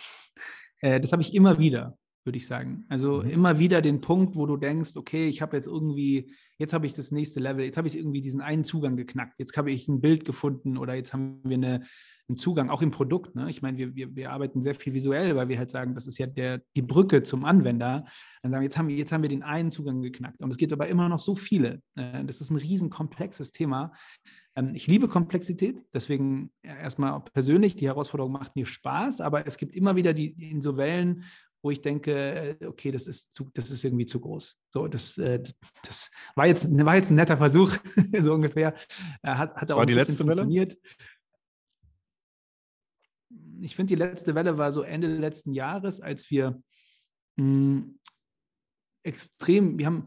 [0.81, 2.87] Äh, das habe ich immer wieder, würde ich sagen.
[2.89, 3.31] Also mhm.
[3.31, 6.95] immer wieder den Punkt, wo du denkst, okay, ich habe jetzt irgendwie, jetzt habe ich
[6.95, 10.01] das nächste Level, jetzt habe ich irgendwie diesen einen Zugang geknackt, jetzt habe ich ein
[10.01, 11.87] Bild gefunden oder jetzt haben wir eine,
[12.29, 13.35] einen Zugang, auch im Produkt.
[13.35, 13.49] Ne?
[13.49, 16.19] Ich meine, wir, wir, wir arbeiten sehr viel visuell, weil wir halt sagen, das ist
[16.19, 18.05] ja der, die Brücke zum Anwender.
[18.43, 20.41] Dann sagen wir, jetzt haben, wir, jetzt haben wir den einen Zugang geknackt.
[20.41, 21.81] Und es gibt aber immer noch so viele.
[21.97, 23.93] Äh, das ist ein riesen komplexes Thema.
[24.57, 29.75] Ähm, ich liebe Komplexität, deswegen erstmal persönlich, die Herausforderung macht mir Spaß, aber es gibt
[29.75, 31.25] immer wieder die in so Wellen,
[31.63, 34.59] wo ich denke, äh, okay, das ist, zu, das ist irgendwie zu groß.
[34.71, 35.43] So, das, äh,
[35.83, 37.73] das war, jetzt, war jetzt ein netter Versuch,
[38.21, 38.75] so ungefähr.
[39.23, 40.73] Hat, hat das auch war die letzte funktioniert.
[40.73, 40.83] Welle?
[43.61, 46.61] Ich finde, die letzte Welle war so Ende letzten Jahres, als wir
[47.37, 47.99] mh, hm,
[49.03, 50.07] extrem, wir haben,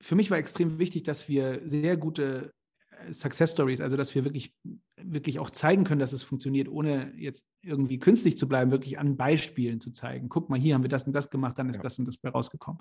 [0.00, 2.52] für mich war extrem wichtig, dass wir sehr gute
[2.90, 4.54] äh, Success Stories, also dass wir wirklich,
[4.96, 9.16] wirklich auch zeigen können, dass es funktioniert, ohne jetzt irgendwie künstlich zu bleiben, wirklich an
[9.16, 10.28] Beispielen zu zeigen.
[10.28, 11.82] Guck mal, hier haben wir das und das gemacht, dann ist ja.
[11.82, 12.80] das und das bei rausgekommen.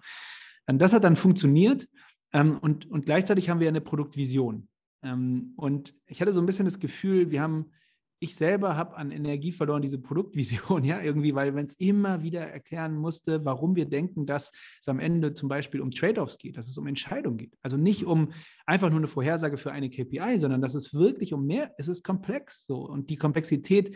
[0.67, 1.88] Und das hat dann funktioniert
[2.34, 4.67] ähm, und, und gleichzeitig haben wir eine Produktvision.
[5.02, 7.72] Ähm, und ich hatte so ein bisschen das Gefühl, wir haben
[8.19, 12.41] ich selber habe an Energie verloren, diese Produktvision, ja, irgendwie, weil man es immer wieder
[12.41, 14.51] erklären musste, warum wir denken, dass
[14.82, 17.53] es am Ende zum Beispiel um Trade-offs geht, dass es um Entscheidungen geht.
[17.62, 18.30] Also nicht um
[18.65, 22.03] einfach nur eine Vorhersage für eine KPI, sondern dass es wirklich um mehr, es ist
[22.03, 22.88] komplex so.
[22.88, 23.95] Und die Komplexität,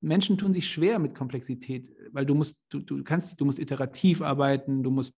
[0.00, 4.22] Menschen tun sich schwer mit Komplexität, weil du musst, du, du kannst, du musst iterativ
[4.22, 5.14] arbeiten, du musst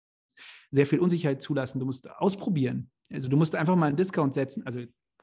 [0.71, 2.91] sehr viel Unsicherheit zulassen, du musst ausprobieren.
[3.11, 4.81] Also du musst einfach mal einen Discount setzen, also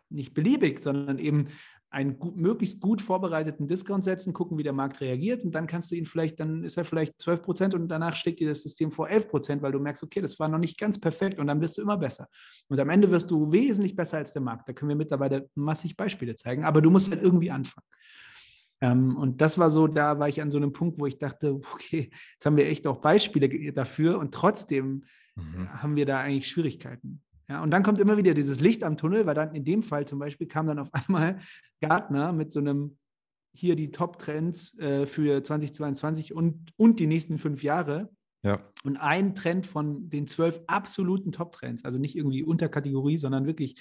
[0.09, 1.47] nicht beliebig, sondern eben
[1.93, 5.91] einen gut, möglichst gut vorbereiteten Discount setzen, gucken, wie der Markt reagiert und dann kannst
[5.91, 8.91] du ihn vielleicht, dann ist er vielleicht 12 Prozent und danach schlägt dir das System
[8.91, 11.61] vor 11 Prozent, weil du merkst, okay, das war noch nicht ganz perfekt und dann
[11.61, 12.27] wirst du immer besser.
[12.67, 14.67] Und am Ende wirst du wesentlich besser als der Markt.
[14.67, 17.85] Da können wir mittlerweile massig Beispiele zeigen, aber du musst halt irgendwie anfangen.
[18.81, 21.53] Ähm, und das war so, da war ich an so einem Punkt, wo ich dachte,
[21.73, 25.03] okay, jetzt haben wir echt auch Beispiele dafür und trotzdem
[25.35, 25.69] mhm.
[25.69, 27.21] haben wir da eigentlich Schwierigkeiten.
[27.53, 30.07] Ja, und dann kommt immer wieder dieses Licht am Tunnel, weil dann in dem Fall
[30.07, 31.37] zum Beispiel kam dann auf einmal
[31.81, 32.97] Gartner mit so einem
[33.55, 38.09] hier die Top-Trends äh, für 2022 und, und die nächsten fünf Jahre.
[38.41, 38.59] Ja.
[38.83, 43.79] Und ein Trend von den zwölf absoluten Top-Trends, also nicht irgendwie Unterkategorie, sondern wirklich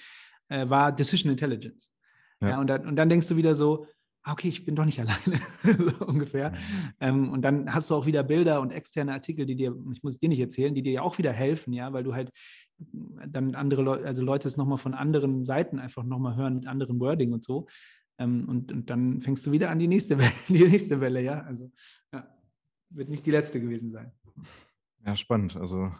[0.49, 1.95] äh, war Decision Intelligence.
[2.41, 2.49] Ja.
[2.49, 3.87] ja und, dann, und dann denkst du wieder so,
[4.21, 6.51] ah, okay, ich bin doch nicht alleine, so ungefähr.
[6.51, 6.57] Mhm.
[6.99, 10.13] Ähm, und dann hast du auch wieder Bilder und externe Artikel, die dir, ich muss
[10.13, 12.31] es dir nicht erzählen, die dir ja auch wieder helfen, ja, weil du halt
[12.77, 16.99] dann andere Leute, also Leute es nochmal von anderen Seiten einfach nochmal hören mit anderen
[16.99, 17.67] Wording und so.
[18.17, 21.41] Ähm, und, und dann fängst du wieder an die nächste Welle, die nächste Welle, ja.
[21.41, 21.71] Also
[22.11, 22.27] ja,
[22.89, 24.11] wird nicht die letzte gewesen sein.
[25.05, 25.55] Ja, spannend.
[25.57, 25.91] Also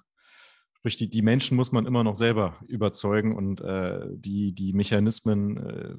[0.73, 5.57] sprich, die, die Menschen muss man immer noch selber überzeugen und äh, die, die Mechanismen,
[5.57, 5.95] äh,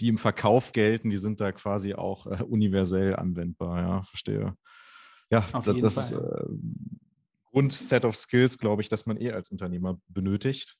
[0.00, 4.56] die im Verkauf gelten, die sind da quasi auch äh, universell anwendbar, ja, verstehe.
[5.30, 6.14] Ja, Auf das, das
[7.56, 10.76] äh, Grundset of Skills, glaube ich, dass man eh als Unternehmer benötigt.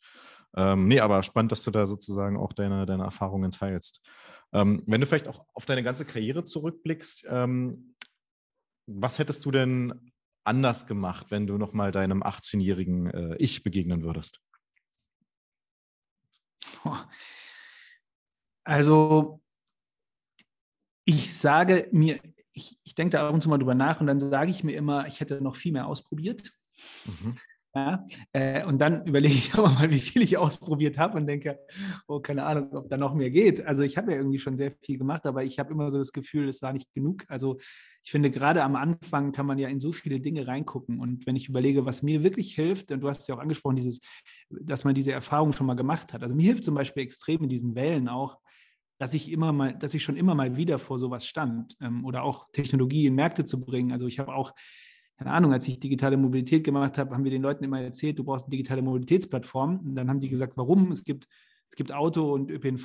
[0.56, 4.00] Ähm, nee, aber spannend, dass du da sozusagen auch deine, deine Erfahrungen teilst.
[4.52, 7.94] Ähm, wenn du vielleicht auch auf deine ganze Karriere zurückblickst, ähm,
[8.86, 10.12] was hättest du denn
[10.44, 14.40] anders gemacht, wenn du nochmal deinem 18-jährigen äh, Ich begegnen würdest?
[18.64, 19.40] Also,
[21.04, 22.18] ich sage mir,
[22.52, 24.72] ich, ich denke da ab und zu mal drüber nach und dann sage ich mir
[24.72, 26.52] immer, ich hätte noch viel mehr ausprobiert.
[27.06, 27.36] Mhm.
[27.76, 31.58] Ja, äh, und dann überlege ich aber mal, wie viel ich ausprobiert habe und denke,
[32.08, 33.66] oh, keine Ahnung, ob da noch mehr geht.
[33.66, 36.12] Also ich habe ja irgendwie schon sehr viel gemacht, aber ich habe immer so das
[36.12, 37.24] Gefühl, es war nicht genug.
[37.28, 37.58] Also
[38.02, 41.00] ich finde, gerade am Anfang kann man ja in so viele Dinge reingucken.
[41.00, 43.76] Und wenn ich überlege, was mir wirklich hilft, und du hast es ja auch angesprochen,
[43.76, 44.00] dieses,
[44.48, 46.22] dass man diese Erfahrung schon mal gemacht hat.
[46.22, 48.38] Also mir hilft zum Beispiel extrem in diesen Wellen auch,
[48.98, 52.22] dass ich immer mal, dass ich schon immer mal wieder vor sowas stand ähm, oder
[52.22, 53.92] auch Technologie in Märkte zu bringen.
[53.92, 54.54] Also ich habe auch
[55.16, 58.24] keine Ahnung, als ich digitale Mobilität gemacht habe, haben wir den Leuten immer erzählt, du
[58.24, 59.80] brauchst eine digitale Mobilitätsplattform.
[59.80, 60.92] Und dann haben die gesagt, warum?
[60.92, 61.26] Es gibt,
[61.70, 62.84] es gibt Auto und ÖPNV.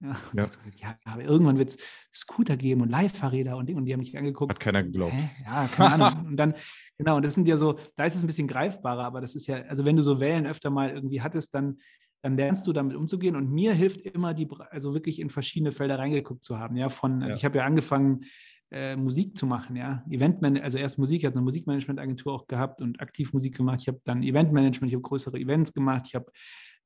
[0.00, 0.46] Ja, ja.
[0.76, 1.78] ja aber irgendwann wird es
[2.14, 3.78] Scooter geben und Leihfahrräder und Dinge.
[3.78, 4.52] Und die haben mich angeguckt.
[4.52, 5.14] Hat keiner geglaubt.
[5.14, 5.30] Hä?
[5.44, 6.26] Ja, keine Ahnung.
[6.26, 6.54] und dann,
[6.98, 9.46] genau, und das sind ja so, da ist es ein bisschen greifbarer, aber das ist
[9.46, 11.78] ja, also wenn du so Wellen öfter mal irgendwie hattest, dann,
[12.20, 13.36] dann lernst du damit umzugehen.
[13.36, 16.76] Und mir hilft immer, die, also wirklich in verschiedene Felder reingeguckt zu haben.
[16.76, 17.36] Ja, von, also ja.
[17.36, 18.26] ich habe ja angefangen,
[18.70, 20.04] äh, Musik zu machen, ja.
[20.10, 23.80] Eventman also erst Musik, ich habe eine Musikmanagementagentur auch gehabt und aktiv Musik gemacht.
[23.80, 26.30] Ich habe dann Eventmanagement, ich habe größere Events gemacht, ich habe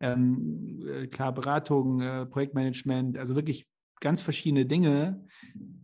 [0.01, 3.66] ähm, äh, klar Beratung, äh, Projektmanagement, also wirklich
[4.01, 5.25] ganz verschiedene Dinge.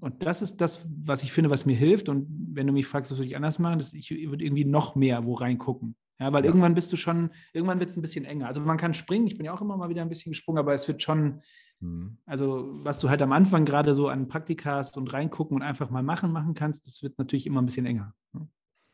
[0.00, 2.08] Und das ist das, was ich finde, was mir hilft.
[2.08, 4.96] Und wenn du mich fragst, was würde ich anders machen, das, ich würde irgendwie noch
[4.96, 5.96] mehr wo reingucken.
[6.20, 6.48] Ja, weil ja.
[6.48, 8.48] irgendwann bist du schon, irgendwann wird es ein bisschen enger.
[8.48, 10.74] Also man kann springen, ich bin ja auch immer mal wieder ein bisschen gesprungen, aber
[10.74, 11.40] es wird schon,
[11.80, 12.18] Mhm.
[12.26, 15.90] Also, was du halt am Anfang gerade so an Praktika hast und reingucken und einfach
[15.90, 18.14] mal machen, machen kannst, das wird natürlich immer ein bisschen enger.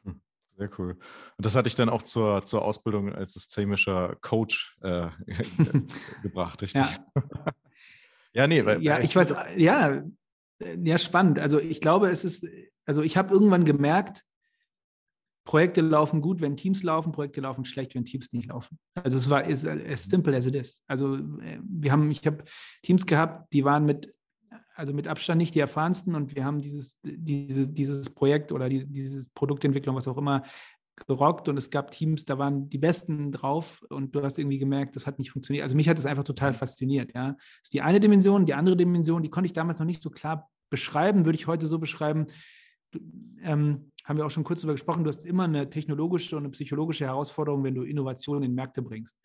[0.05, 0.21] Hm,
[0.57, 0.93] sehr cool.
[1.37, 5.09] Und das hatte ich dann auch zur, zur Ausbildung als systemischer Coach äh,
[6.23, 6.83] gebracht, richtig?
[6.83, 7.23] Ja.
[8.35, 8.65] ja, nee.
[8.65, 10.03] Weil, ja, ich weiß, ja,
[10.61, 11.39] ja, spannend.
[11.39, 12.47] Also ich glaube, es ist,
[12.87, 14.25] also ich habe irgendwann gemerkt,
[15.45, 18.79] Projekte laufen gut, wenn Teams laufen, Projekte laufen schlecht, wenn Teams nicht laufen.
[18.95, 20.83] Also es war as, as simple as it is.
[20.87, 22.45] Also äh, wir haben, ich habe
[22.83, 24.15] Teams gehabt, die waren mit,
[24.75, 28.87] also mit Abstand nicht die erfahrensten und wir haben dieses, diese, dieses Projekt oder die,
[28.87, 30.43] dieses Produktentwicklung, was auch immer,
[31.07, 34.95] gerockt und es gab Teams, da waren die Besten drauf und du hast irgendwie gemerkt,
[34.97, 35.65] das hat nicht funktioniert.
[35.65, 37.13] Also mich hat das einfach total fasziniert.
[37.15, 40.03] Ja, das ist die eine Dimension, die andere Dimension, die konnte ich damals noch nicht
[40.03, 42.27] so klar beschreiben, würde ich heute so beschreiben.
[43.43, 46.51] Ähm, haben wir auch schon kurz darüber gesprochen, du hast immer eine technologische und eine
[46.51, 49.19] psychologische Herausforderung, wenn du Innovationen in Märkte bringst.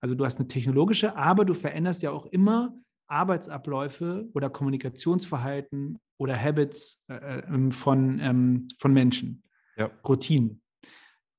[0.00, 2.74] Also du hast eine technologische, aber du veränderst ja auch immer
[3.08, 9.42] Arbeitsabläufe oder Kommunikationsverhalten oder Habits äh, ähm, von, ähm, von Menschen,
[9.76, 9.90] ja.
[10.06, 10.62] Routinen.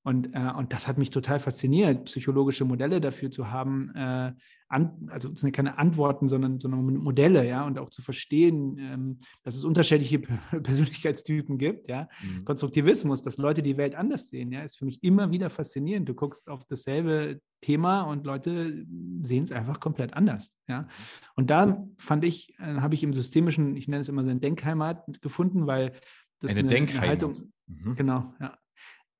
[0.04, 4.34] Und, äh, und das hat mich total fasziniert, psychologische Modelle dafür zu haben, äh,
[4.68, 9.20] an, also es sind keine Antworten, sondern, sondern Modelle, ja, und auch zu verstehen, ähm,
[9.44, 10.20] dass es unterschiedliche
[10.64, 12.08] Persönlichkeitstypen gibt, ja.
[12.24, 12.46] Mhm.
[12.46, 16.08] Konstruktivismus, dass Leute die Welt anders sehen, ja, ist für mich immer wieder faszinierend.
[16.08, 18.86] Du guckst auf dasselbe Thema und Leute
[19.22, 20.88] sehen es einfach komplett anders, ja.
[21.36, 24.40] Und da fand ich, äh, habe ich im systemischen, ich nenne es immer so eine
[24.40, 25.92] Denkheimat gefunden, weil
[26.40, 27.02] das eine, eine.
[27.02, 27.96] Haltung, mhm.
[27.96, 28.58] genau, ja,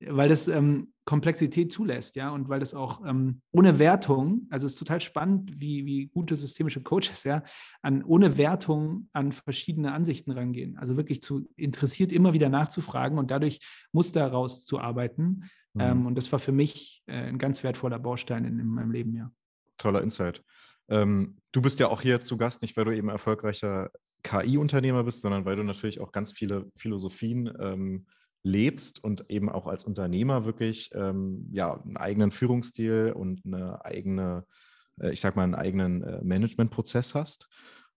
[0.08, 4.74] weil das ähm, Komplexität zulässt, ja, und weil das auch ähm, ohne Wertung, also es
[4.74, 7.42] ist total spannend, wie, wie gute systemische Coaches, ja,
[7.82, 10.76] an ohne Wertung an verschiedene Ansichten rangehen.
[10.78, 13.60] Also wirklich zu interessiert, immer wieder nachzufragen und dadurch
[13.92, 15.50] Muster rauszuarbeiten.
[15.74, 15.80] Mhm.
[15.80, 19.14] Ähm, und das war für mich äh, ein ganz wertvoller Baustein in, in meinem Leben,
[19.14, 19.30] ja.
[19.78, 20.44] Toller Insight.
[20.88, 23.90] Ähm, du bist ja auch hier zu Gast, nicht weil du eben erfolgreicher
[24.22, 28.06] KI-Unternehmer bist, sondern weil du natürlich auch ganz viele Philosophien ähm,
[28.42, 34.44] lebst und eben auch als Unternehmer wirklich ähm, ja, einen eigenen Führungsstil und eine eigene,
[35.00, 37.48] äh, ich sag mal, einen eigenen äh, Managementprozess hast.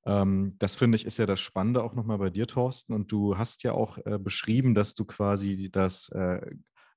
[0.06, 2.94] Ähm, das finde ich ist ja das Spannende auch nochmal bei dir, Thorsten.
[2.94, 6.42] Und du hast ja auch äh, beschrieben, dass du quasi das äh,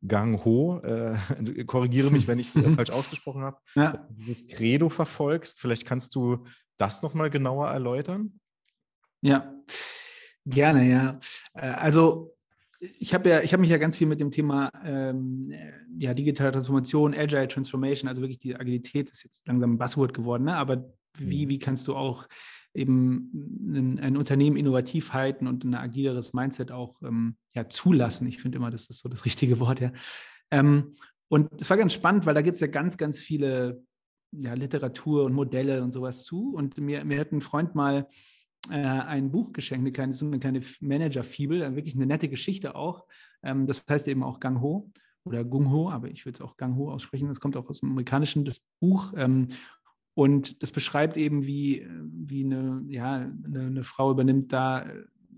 [0.07, 1.17] Gang Ho, äh,
[1.67, 4.07] korrigiere mich, wenn ich es äh, falsch ausgesprochen habe, ja.
[4.11, 5.61] dieses Credo verfolgst.
[5.61, 6.45] Vielleicht kannst du
[6.77, 8.41] das nochmal genauer erläutern?
[9.23, 9.53] Ja,
[10.45, 11.19] gerne, ja.
[11.55, 12.37] Äh, also
[12.81, 15.53] ich habe ja, ich habe mich ja ganz viel mit dem Thema ähm,
[15.99, 20.45] ja, digitale Transformation, Agile Transformation, also wirklich die Agilität ist jetzt langsam ein Buzzword geworden,
[20.45, 20.57] ne?
[20.57, 20.85] aber
[21.17, 21.51] wie, mhm.
[21.51, 22.29] wie kannst du auch
[22.75, 23.31] eben
[23.75, 28.29] ein, ein, Unternehmen innovativ halten und ein agileres Mindset auch ähm, ja, zulassen?
[28.29, 29.93] Ich finde immer, das ist so das richtige Wort, ja.
[30.51, 30.95] Ähm,
[31.29, 33.83] und es war ganz spannend, weil da gibt es ja ganz, ganz viele
[34.33, 36.55] ja, Literatur und Modelle und sowas zu.
[36.55, 38.09] Und mir, mir hat ein Freund mal
[38.71, 42.75] äh, ein Buch geschenkt, eine kleine, so eine kleine Manager-Fibel, äh, wirklich eine nette Geschichte
[42.75, 43.07] auch.
[43.43, 44.91] Ähm, das heißt eben auch Gang Ho
[45.25, 47.29] oder Gung Ho, aber ich würde es auch Gang Ho aussprechen.
[47.29, 49.13] Das kommt auch aus dem Amerikanischen, das Buch.
[49.17, 49.49] Ähm,
[50.15, 54.85] und das beschreibt eben, wie, wie eine, ja, eine, eine Frau übernimmt da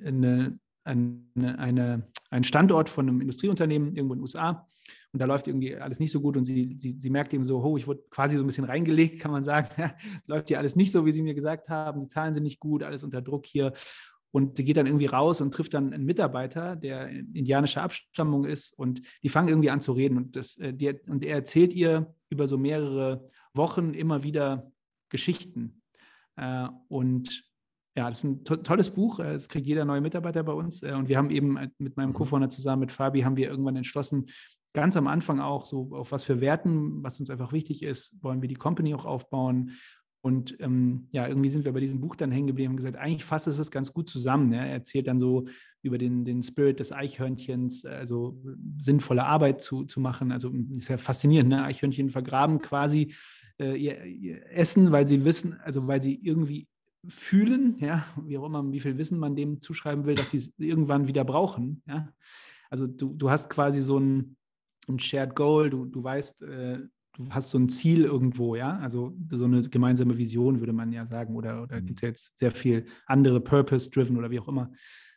[0.02, 4.66] eine, eine, eine, einen Standort von einem Industrieunternehmen irgendwo in den USA
[5.12, 7.62] und da läuft irgendwie alles nicht so gut und sie, sie, sie merkt eben so,
[7.62, 9.68] oh, ich wurde quasi so ein bisschen reingelegt, kann man sagen.
[10.26, 12.82] läuft hier alles nicht so, wie sie mir gesagt haben, die Zahlen sind nicht gut,
[12.82, 13.72] alles unter Druck hier.
[14.32, 18.78] Und die geht dann irgendwie raus und trifft dann einen Mitarbeiter, der indianischer Abstammung ist
[18.78, 22.14] und die fangen irgendwie an zu reden und, das, äh, die, und er erzählt ihr
[22.28, 24.70] über so mehrere Wochen immer wieder
[25.08, 25.82] Geschichten.
[26.36, 27.44] Äh, und
[27.96, 29.18] ja, das ist ein to tolles Buch.
[29.18, 30.84] Es kriegt jeder neue Mitarbeiter bei uns.
[30.84, 32.12] Äh, und wir haben eben mit meinem.
[32.12, 34.26] Co-Founder zusammen, mit Fabi, haben wir irgendwann entschlossen,
[34.72, 38.42] ganz am Anfang auch so, auf was für Werten, was uns einfach wichtig ist, wollen
[38.42, 39.72] wir die Company auch aufbauen.
[40.22, 43.24] Und ähm, ja, irgendwie sind wir bei diesem Buch dann hängen geblieben und gesagt, eigentlich
[43.24, 44.50] fasst es es ganz gut zusammen.
[44.50, 44.58] Ne?
[44.58, 45.46] Er erzählt dann so
[45.82, 48.38] über den, den Spirit des Eichhörnchens, also
[48.78, 50.30] sinnvolle Arbeit zu, zu machen.
[50.30, 51.64] Also ist ja faszinierend, ne?
[51.64, 53.14] Eichhörnchen vergraben quasi
[53.58, 56.68] äh, ihr, ihr Essen, weil sie wissen, also weil sie irgendwie
[57.08, 60.52] fühlen, ja, wie auch immer, wie viel Wissen man dem zuschreiben will, dass sie es
[60.58, 61.82] irgendwann wieder brauchen.
[61.86, 62.12] Ja?
[62.68, 64.36] Also du, du hast quasi so ein,
[64.90, 66.78] ein Shared Goal, du, du weißt, äh,
[67.14, 71.06] du hast so ein Ziel irgendwo, ja, also so eine gemeinsame Vision, würde man ja
[71.06, 71.86] sagen, oder, oder mhm.
[71.86, 74.72] gibt es jetzt sehr viel andere Purpose-driven oder wie auch immer.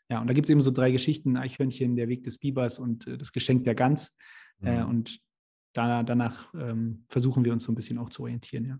[0.09, 3.07] Ja, und da gibt es eben so drei Geschichten, Eichhörnchen, der Weg des Bibers und
[3.07, 4.15] äh, das Geschenk der Gans.
[4.61, 4.89] Äh, mhm.
[4.89, 5.19] Und
[5.73, 8.79] da, danach ähm, versuchen wir uns so ein bisschen auch zu orientieren, ja.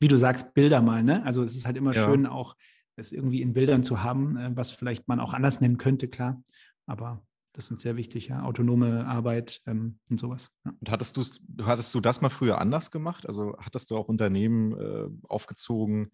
[0.00, 1.24] Wie du sagst, Bilder mal, ne?
[1.24, 2.04] Also es ist halt immer ja.
[2.04, 2.54] schön, auch
[2.94, 6.42] es irgendwie in Bildern zu haben, äh, was vielleicht man auch anders nennen könnte, klar.
[6.86, 7.26] Aber
[7.58, 10.52] das ist sehr wichtig, ja, autonome Arbeit ähm, und sowas.
[10.64, 10.72] Ja.
[10.78, 13.26] Und hattest, hattest du das mal früher anders gemacht?
[13.26, 16.12] Also hattest du auch Unternehmen äh, aufgezogen,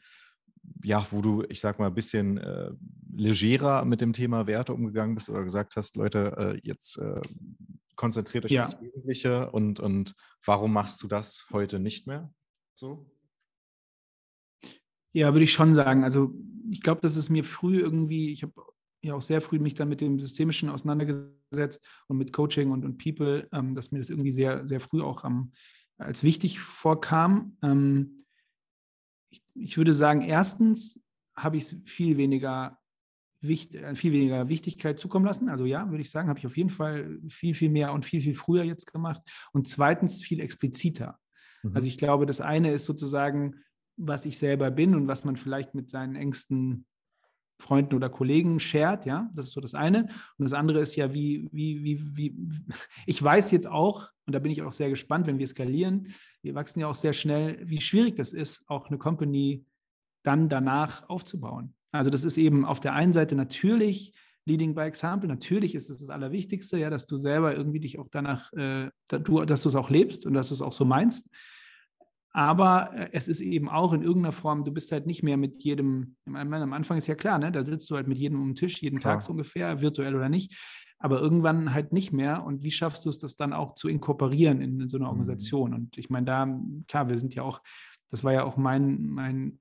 [0.83, 2.70] ja, wo du, ich sag mal, ein bisschen äh,
[3.14, 7.20] legerer mit dem Thema Werte umgegangen bist oder gesagt hast, Leute, äh, jetzt äh,
[7.94, 8.62] konzentriert euch ja.
[8.62, 10.14] auf das Wesentliche und, und
[10.46, 12.33] warum machst du das heute nicht mehr
[12.72, 13.07] so?
[15.12, 16.04] Ja, würde ich schon sagen.
[16.04, 16.33] Also
[16.70, 18.54] ich glaube, dass es mir früh irgendwie, ich habe
[19.05, 22.99] ja auch sehr früh mich dann mit dem Systemischen auseinandergesetzt und mit Coaching und, und
[22.99, 25.53] People, ähm, dass mir das irgendwie sehr, sehr früh auch ähm,
[25.99, 27.57] als wichtig vorkam.
[27.62, 28.19] Ähm,
[29.31, 31.01] ich, ich, würde sagen, erstens
[31.37, 32.79] habe ich viel weniger,
[33.43, 35.49] äh, viel weniger Wichtigkeit zukommen lassen.
[35.49, 38.21] Also ja, würde ich sagen, habe ich auf jeden Fall viel, viel mehr und viel,
[38.21, 39.21] viel früher jetzt gemacht.
[39.53, 41.19] Und zweitens viel expliziter.
[41.62, 41.77] Mhm.
[41.77, 43.57] Also ich glaube, das eine ist sozusagen,
[43.97, 46.87] was ich selber bin und was man vielleicht mit seinen engsten
[47.59, 50.09] Freunden oder Kollegen shared, ja, das ist so das eine.
[50.38, 52.35] Und das andere ist ja, wie, wie, wie, wie,
[53.07, 56.09] ich weiß jetzt auch, und da bin ich auch sehr gespannt, wenn wir skalieren,
[56.43, 59.64] wir wachsen ja auch sehr schnell, wie schwierig das ist, auch eine Company
[60.23, 61.75] dann danach aufzubauen.
[61.93, 64.14] Also das ist eben auf der einen Seite natürlich
[64.47, 67.99] Leading by Example, natürlich ist es das, das Allerwichtigste, ja, dass du selber irgendwie dich
[67.99, 69.23] auch danach, äh, dass
[69.62, 71.31] du es auch lebst und dass du es auch so meinst.
[72.35, 75.57] Aber äh, es ist eben auch in irgendeiner Form, du bist halt nicht mehr mit
[75.57, 77.53] jedem, am Anfang ist ja klar, ne?
[77.53, 79.14] da sitzt du halt mit jedem um den Tisch, jeden klar.
[79.14, 80.53] Tag so ungefähr, virtuell oder nicht,
[80.99, 82.44] aber irgendwann halt nicht mehr.
[82.44, 85.11] Und wie schaffst du es, das dann auch zu inkorporieren in, in so einer mhm.
[85.11, 85.70] Organisation?
[85.70, 85.77] Mhm.
[85.77, 87.62] Und ich meine, da, klar, wir sind ja auch,
[88.11, 89.61] das war ja auch mein, mein,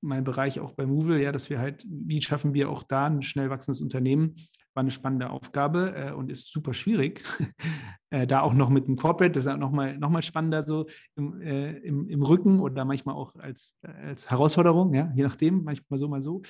[0.00, 3.22] mein Bereich auch bei Movil, ja, dass wir halt, wie schaffen wir auch da ein
[3.22, 4.36] schnell wachsendes Unternehmen
[4.74, 7.22] war eine spannende Aufgabe äh, und ist super schwierig.
[8.10, 10.86] äh, da auch noch mit dem Corporate, das ist auch nochmal noch mal spannender so
[11.16, 15.98] im, äh, im, im, Rücken oder manchmal auch als, als Herausforderung, ja, je nachdem, manchmal
[15.98, 16.42] so, mal so.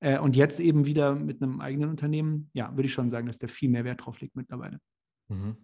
[0.00, 3.38] Äh, und jetzt eben wieder mit einem eigenen Unternehmen, ja, würde ich schon sagen, dass
[3.38, 4.78] da viel mehr Wert drauf liegt mittlerweile.
[5.28, 5.56] Mhm.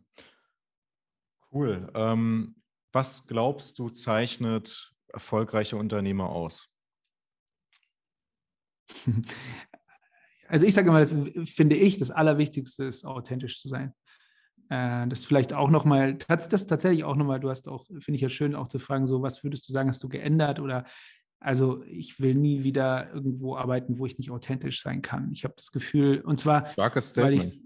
[1.52, 1.90] Cool.
[1.94, 2.56] Ähm,
[2.92, 6.72] was glaubst du zeichnet erfolgreiche Unternehmer aus?
[10.48, 13.94] also ich sage immer, das finde ich, das Allerwichtigste ist, authentisch zu sein.
[14.70, 18.28] Äh, das vielleicht auch nochmal, das tatsächlich auch nochmal, du hast auch, finde ich ja
[18.28, 20.84] schön, auch zu fragen, so, was würdest du sagen, hast du geändert oder
[21.40, 25.30] also ich will nie wieder irgendwo arbeiten, wo ich nicht authentisch sein kann.
[25.32, 27.60] Ich habe das Gefühl, und zwar, weil ich,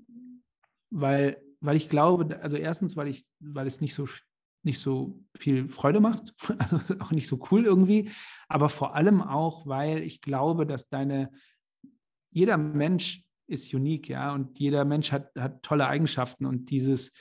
[0.91, 4.07] weil weil ich glaube, also erstens, weil ich, weil es nicht so
[4.65, 8.11] nicht so viel Freude macht, also auch nicht so cool irgendwie,
[8.49, 11.31] aber vor allem auch, weil ich glaube, dass deine,
[12.33, 17.13] jeder Mensch ist unique, ja, und jeder Mensch hat, hat tolle Eigenschaften und dieses,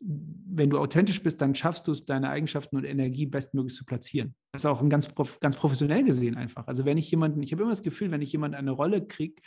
[0.00, 4.34] wenn du authentisch bist, dann schaffst du es, deine Eigenschaften und Energie bestmöglich zu platzieren.
[4.52, 5.08] Das ist auch ein ganz,
[5.40, 6.66] ganz professionell gesehen einfach.
[6.68, 9.40] Also wenn ich jemanden, ich habe immer das Gefühl, wenn ich jemanden eine Rolle kriege,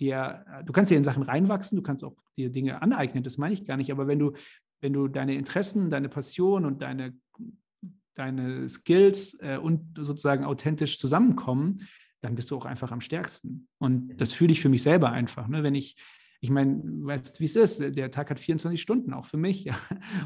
[0.00, 3.54] der, du kannst ja in Sachen reinwachsen, du kannst auch dir Dinge aneignen, das meine
[3.54, 4.32] ich gar nicht, aber wenn du,
[4.80, 7.16] wenn du deine Interessen, deine Passion und deine,
[8.14, 11.86] deine Skills äh, und sozusagen authentisch zusammenkommen,
[12.24, 13.68] dann bist du auch einfach am stärksten.
[13.78, 15.46] Und das fühle ich für mich selber einfach.
[15.46, 15.62] Ne?
[15.62, 15.96] Wenn ich,
[16.40, 19.64] ich meine, weißt wie es ist, der Tag hat 24 Stunden, auch für mich.
[19.64, 19.76] Ja?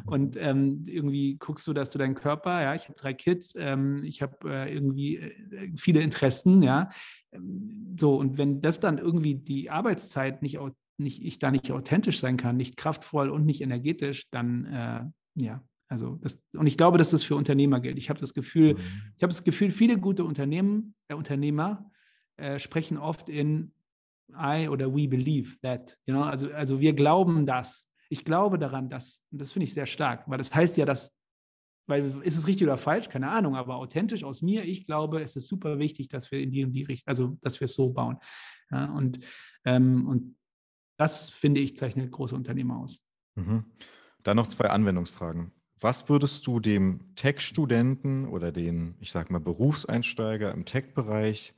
[0.04, 4.04] Und ähm, irgendwie guckst du, dass du deinen Körper, ja, ich habe drei Kids, ähm,
[4.04, 6.90] ich habe äh, irgendwie äh, viele Interessen, ja.
[7.32, 10.58] Ähm, so, und wenn das dann irgendwie die Arbeitszeit nicht,
[10.98, 15.62] nicht ich da nicht authentisch sein kann, nicht kraftvoll und nicht energetisch, dann äh, ja,
[15.88, 17.98] also das, und ich glaube, dass das für Unternehmer gilt.
[17.98, 19.12] Ich habe das Gefühl, mhm.
[19.16, 21.90] ich habe das Gefühl, viele gute Unternehmen, äh, Unternehmer
[22.36, 23.72] äh, sprechen oft in
[24.30, 25.98] I oder we believe that.
[26.06, 26.22] You know?
[26.22, 27.90] also, also wir glauben das.
[28.10, 31.14] Ich glaube daran, dass, und das finde ich sehr stark, weil das heißt ja, dass,
[31.86, 33.08] weil ist es richtig oder falsch?
[33.08, 36.50] Keine Ahnung, aber authentisch aus mir, ich glaube, es ist super wichtig, dass wir in
[36.50, 38.18] die und die Richtung, also dass wir es so bauen.
[38.70, 39.20] Ja, und,
[39.64, 40.36] ähm, und
[40.98, 43.02] das, finde ich, zeichnet große Unternehmer aus.
[43.36, 43.64] Mhm.
[44.22, 45.52] Dann noch zwei Anwendungsfragen.
[45.80, 51.54] Was würdest du dem Tech-Studenten oder den, ich sage mal, Berufseinsteiger im Tech-Bereich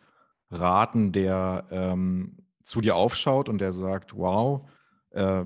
[0.50, 4.68] raten, der ähm, zu dir aufschaut und der sagt, wow,
[5.10, 5.44] äh,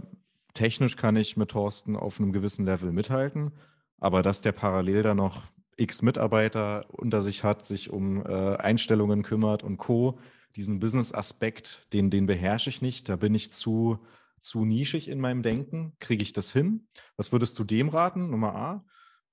[0.54, 3.52] technisch kann ich mit Thorsten auf einem gewissen Level mithalten,
[3.98, 5.44] aber dass der parallel da noch
[5.76, 10.18] x Mitarbeiter unter sich hat, sich um äh, Einstellungen kümmert und Co.,
[10.56, 13.98] diesen Business-Aspekt, den, den beherrsche ich nicht, da bin ich zu
[14.44, 15.96] zu nischig in meinem Denken?
[16.00, 16.88] Kriege ich das hin?
[17.16, 18.84] Was würdest du dem raten, Nummer A?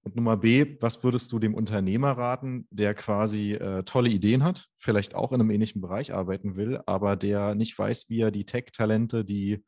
[0.03, 4.67] Und Nummer B, was würdest du dem Unternehmer raten, der quasi äh, tolle Ideen hat,
[4.79, 8.45] vielleicht auch in einem ähnlichen Bereich arbeiten will, aber der nicht weiß, wie er die
[8.45, 9.63] Tech-Talente, die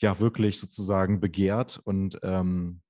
[0.00, 2.80] ja wirklich sozusagen begehrt und ähm,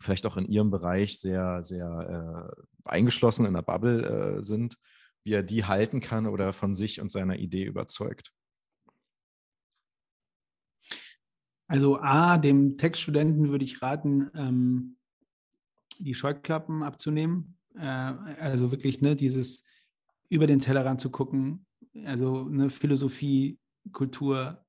[0.00, 4.76] vielleicht auch in ihrem Bereich sehr, sehr äh, eingeschlossen in der Bubble äh, sind,
[5.24, 8.32] wie er die halten kann oder von sich und seiner Idee überzeugt?
[11.70, 14.96] Also A, dem Textstudenten würde ich raten, ähm,
[16.00, 17.54] die Scheuklappen abzunehmen.
[17.76, 19.62] Äh, also wirklich ne, dieses
[20.28, 21.64] über den Tellerrand zu gucken.
[22.04, 23.60] Also ne, Philosophie,
[23.92, 24.64] Kultur,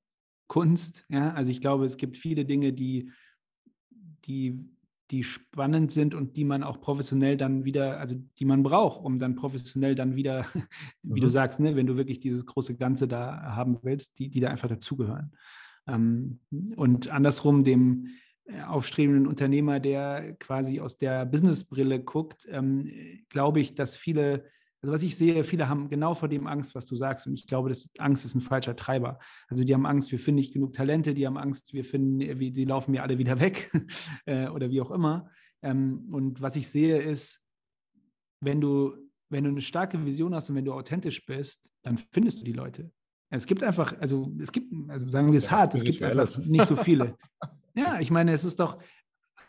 [0.46, 1.08] Kunst.
[1.10, 1.34] Ja?
[1.34, 3.12] Also ich glaube, es gibt viele Dinge, die,
[4.26, 4.60] die,
[5.10, 9.18] die spannend sind und die man auch professionell dann wieder, also die man braucht, um
[9.18, 10.46] dann professionell dann wieder,
[11.02, 11.22] wie mhm.
[11.22, 14.50] du sagst, ne, wenn du wirklich dieses große Ganze da haben willst, die, die da
[14.50, 15.32] einfach dazugehören.
[15.88, 16.40] Ähm,
[16.76, 18.08] und andersrum dem
[18.46, 22.90] äh, aufstrebenden Unternehmer, der quasi aus der Businessbrille guckt, ähm,
[23.30, 24.46] glaube ich, dass viele,
[24.82, 27.28] also was ich sehe, viele haben genau vor dem Angst, was du sagst.
[27.28, 29.20] Und ich glaube, dass Angst ist ein falscher Treiber.
[29.48, 32.52] Also die haben Angst, wir finden nicht genug Talente, die haben Angst, wir finden, äh,
[32.54, 33.72] sie laufen mir alle wieder weg
[34.26, 35.30] äh, oder wie auch immer.
[35.62, 37.42] Ähm, und was ich sehe ist,
[38.44, 38.96] wenn du,
[39.30, 42.54] wenn du eine starke Vision hast und wenn du authentisch bist, dann findest du die
[42.54, 42.92] Leute.
[43.34, 46.38] Es gibt einfach, also es gibt, also sagen wir es ja, hart, es gibt einfach
[46.40, 47.16] nicht so viele.
[47.74, 48.78] ja, ich meine, es ist doch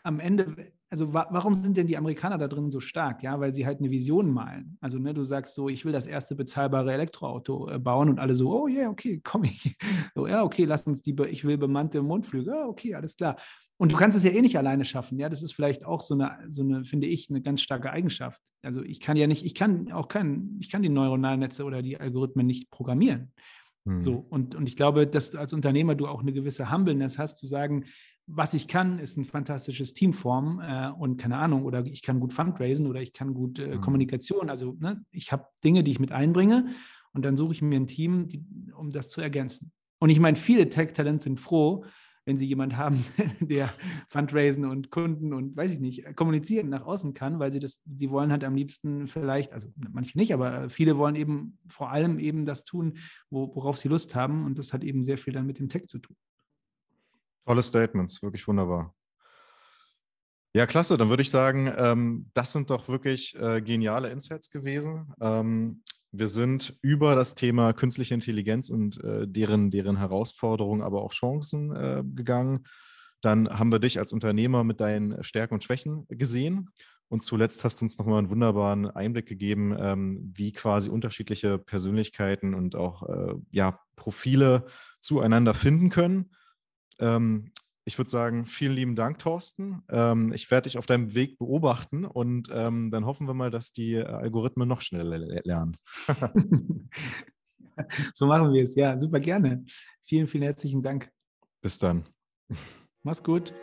[0.03, 0.55] am Ende,
[0.89, 3.23] also wa warum sind denn die Amerikaner da drin so stark?
[3.23, 4.77] Ja, weil sie halt eine Vision malen.
[4.79, 8.35] Also, ne, du sagst so, ich will das erste bezahlbare Elektroauto äh, bauen und alle
[8.35, 9.75] so, oh ja, yeah, okay, komm ich.
[10.15, 12.51] So, ja, okay, lass uns die, ich will bemannte Mondflüge.
[12.51, 13.35] Ja, okay, alles klar.
[13.77, 15.17] Und du kannst es ja eh nicht alleine schaffen.
[15.17, 18.41] Ja, das ist vielleicht auch so eine, so eine, finde ich, eine ganz starke Eigenschaft.
[18.61, 21.81] Also ich kann ja nicht, ich kann auch kein, ich kann die neuronalen Netze oder
[21.81, 23.31] die Algorithmen nicht programmieren.
[23.85, 24.25] So, mhm.
[24.29, 27.85] und, und ich glaube, dass als Unternehmer du auch eine gewisse Humbleness hast, zu sagen,
[28.27, 32.21] was ich kann, ist ein fantastisches Team formen äh, und keine Ahnung, oder ich kann
[32.21, 33.81] gut Fundraisen oder ich kann gut äh, mhm.
[33.81, 34.49] Kommunikation.
[34.49, 36.67] Also ne, ich habe Dinge, die ich mit einbringe
[37.11, 39.73] und dann suche ich mir ein Team, die, um das zu ergänzen.
[39.99, 41.85] Und ich meine, viele Tech-Talente sind froh,
[42.25, 43.05] wenn Sie jemanden haben,
[43.39, 43.73] der
[44.09, 48.09] Fundraisen und Kunden und weiß ich nicht, kommunizieren nach außen kann, weil sie das, sie
[48.09, 52.45] wollen halt am liebsten vielleicht, also manche nicht, aber viele wollen eben vor allem eben
[52.45, 52.97] das tun,
[53.29, 55.99] worauf sie Lust haben und das hat eben sehr viel dann mit dem Tech zu
[55.99, 56.15] tun.
[57.45, 58.95] Tolle Statements, wirklich wunderbar.
[60.55, 60.97] Ja, klasse.
[60.97, 65.11] Dann würde ich sagen, ähm, das sind doch wirklich äh, geniale Insights gewesen.
[65.19, 65.81] Ähm,
[66.13, 71.75] wir sind über das Thema künstliche Intelligenz und äh, deren, deren Herausforderungen, aber auch Chancen
[71.75, 72.65] äh, gegangen.
[73.21, 76.69] Dann haben wir dich als Unternehmer mit deinen Stärken und Schwächen gesehen.
[77.09, 82.53] Und zuletzt hast du uns nochmal einen wunderbaren Einblick gegeben, ähm, wie quasi unterschiedliche Persönlichkeiten
[82.53, 84.65] und auch äh, ja, Profile
[84.99, 86.31] zueinander finden können.
[86.99, 87.51] Ähm,
[87.85, 89.81] ich würde sagen, vielen lieben Dank, Thorsten.
[89.89, 93.71] Ähm, ich werde dich auf deinem Weg beobachten und ähm, dann hoffen wir mal, dass
[93.71, 95.77] die Algorithmen noch schneller lernen.
[98.13, 98.75] so machen wir es.
[98.75, 99.65] Ja, super gerne.
[100.05, 101.09] Vielen, vielen herzlichen Dank.
[101.61, 102.05] Bis dann.
[103.03, 103.53] Mach's gut.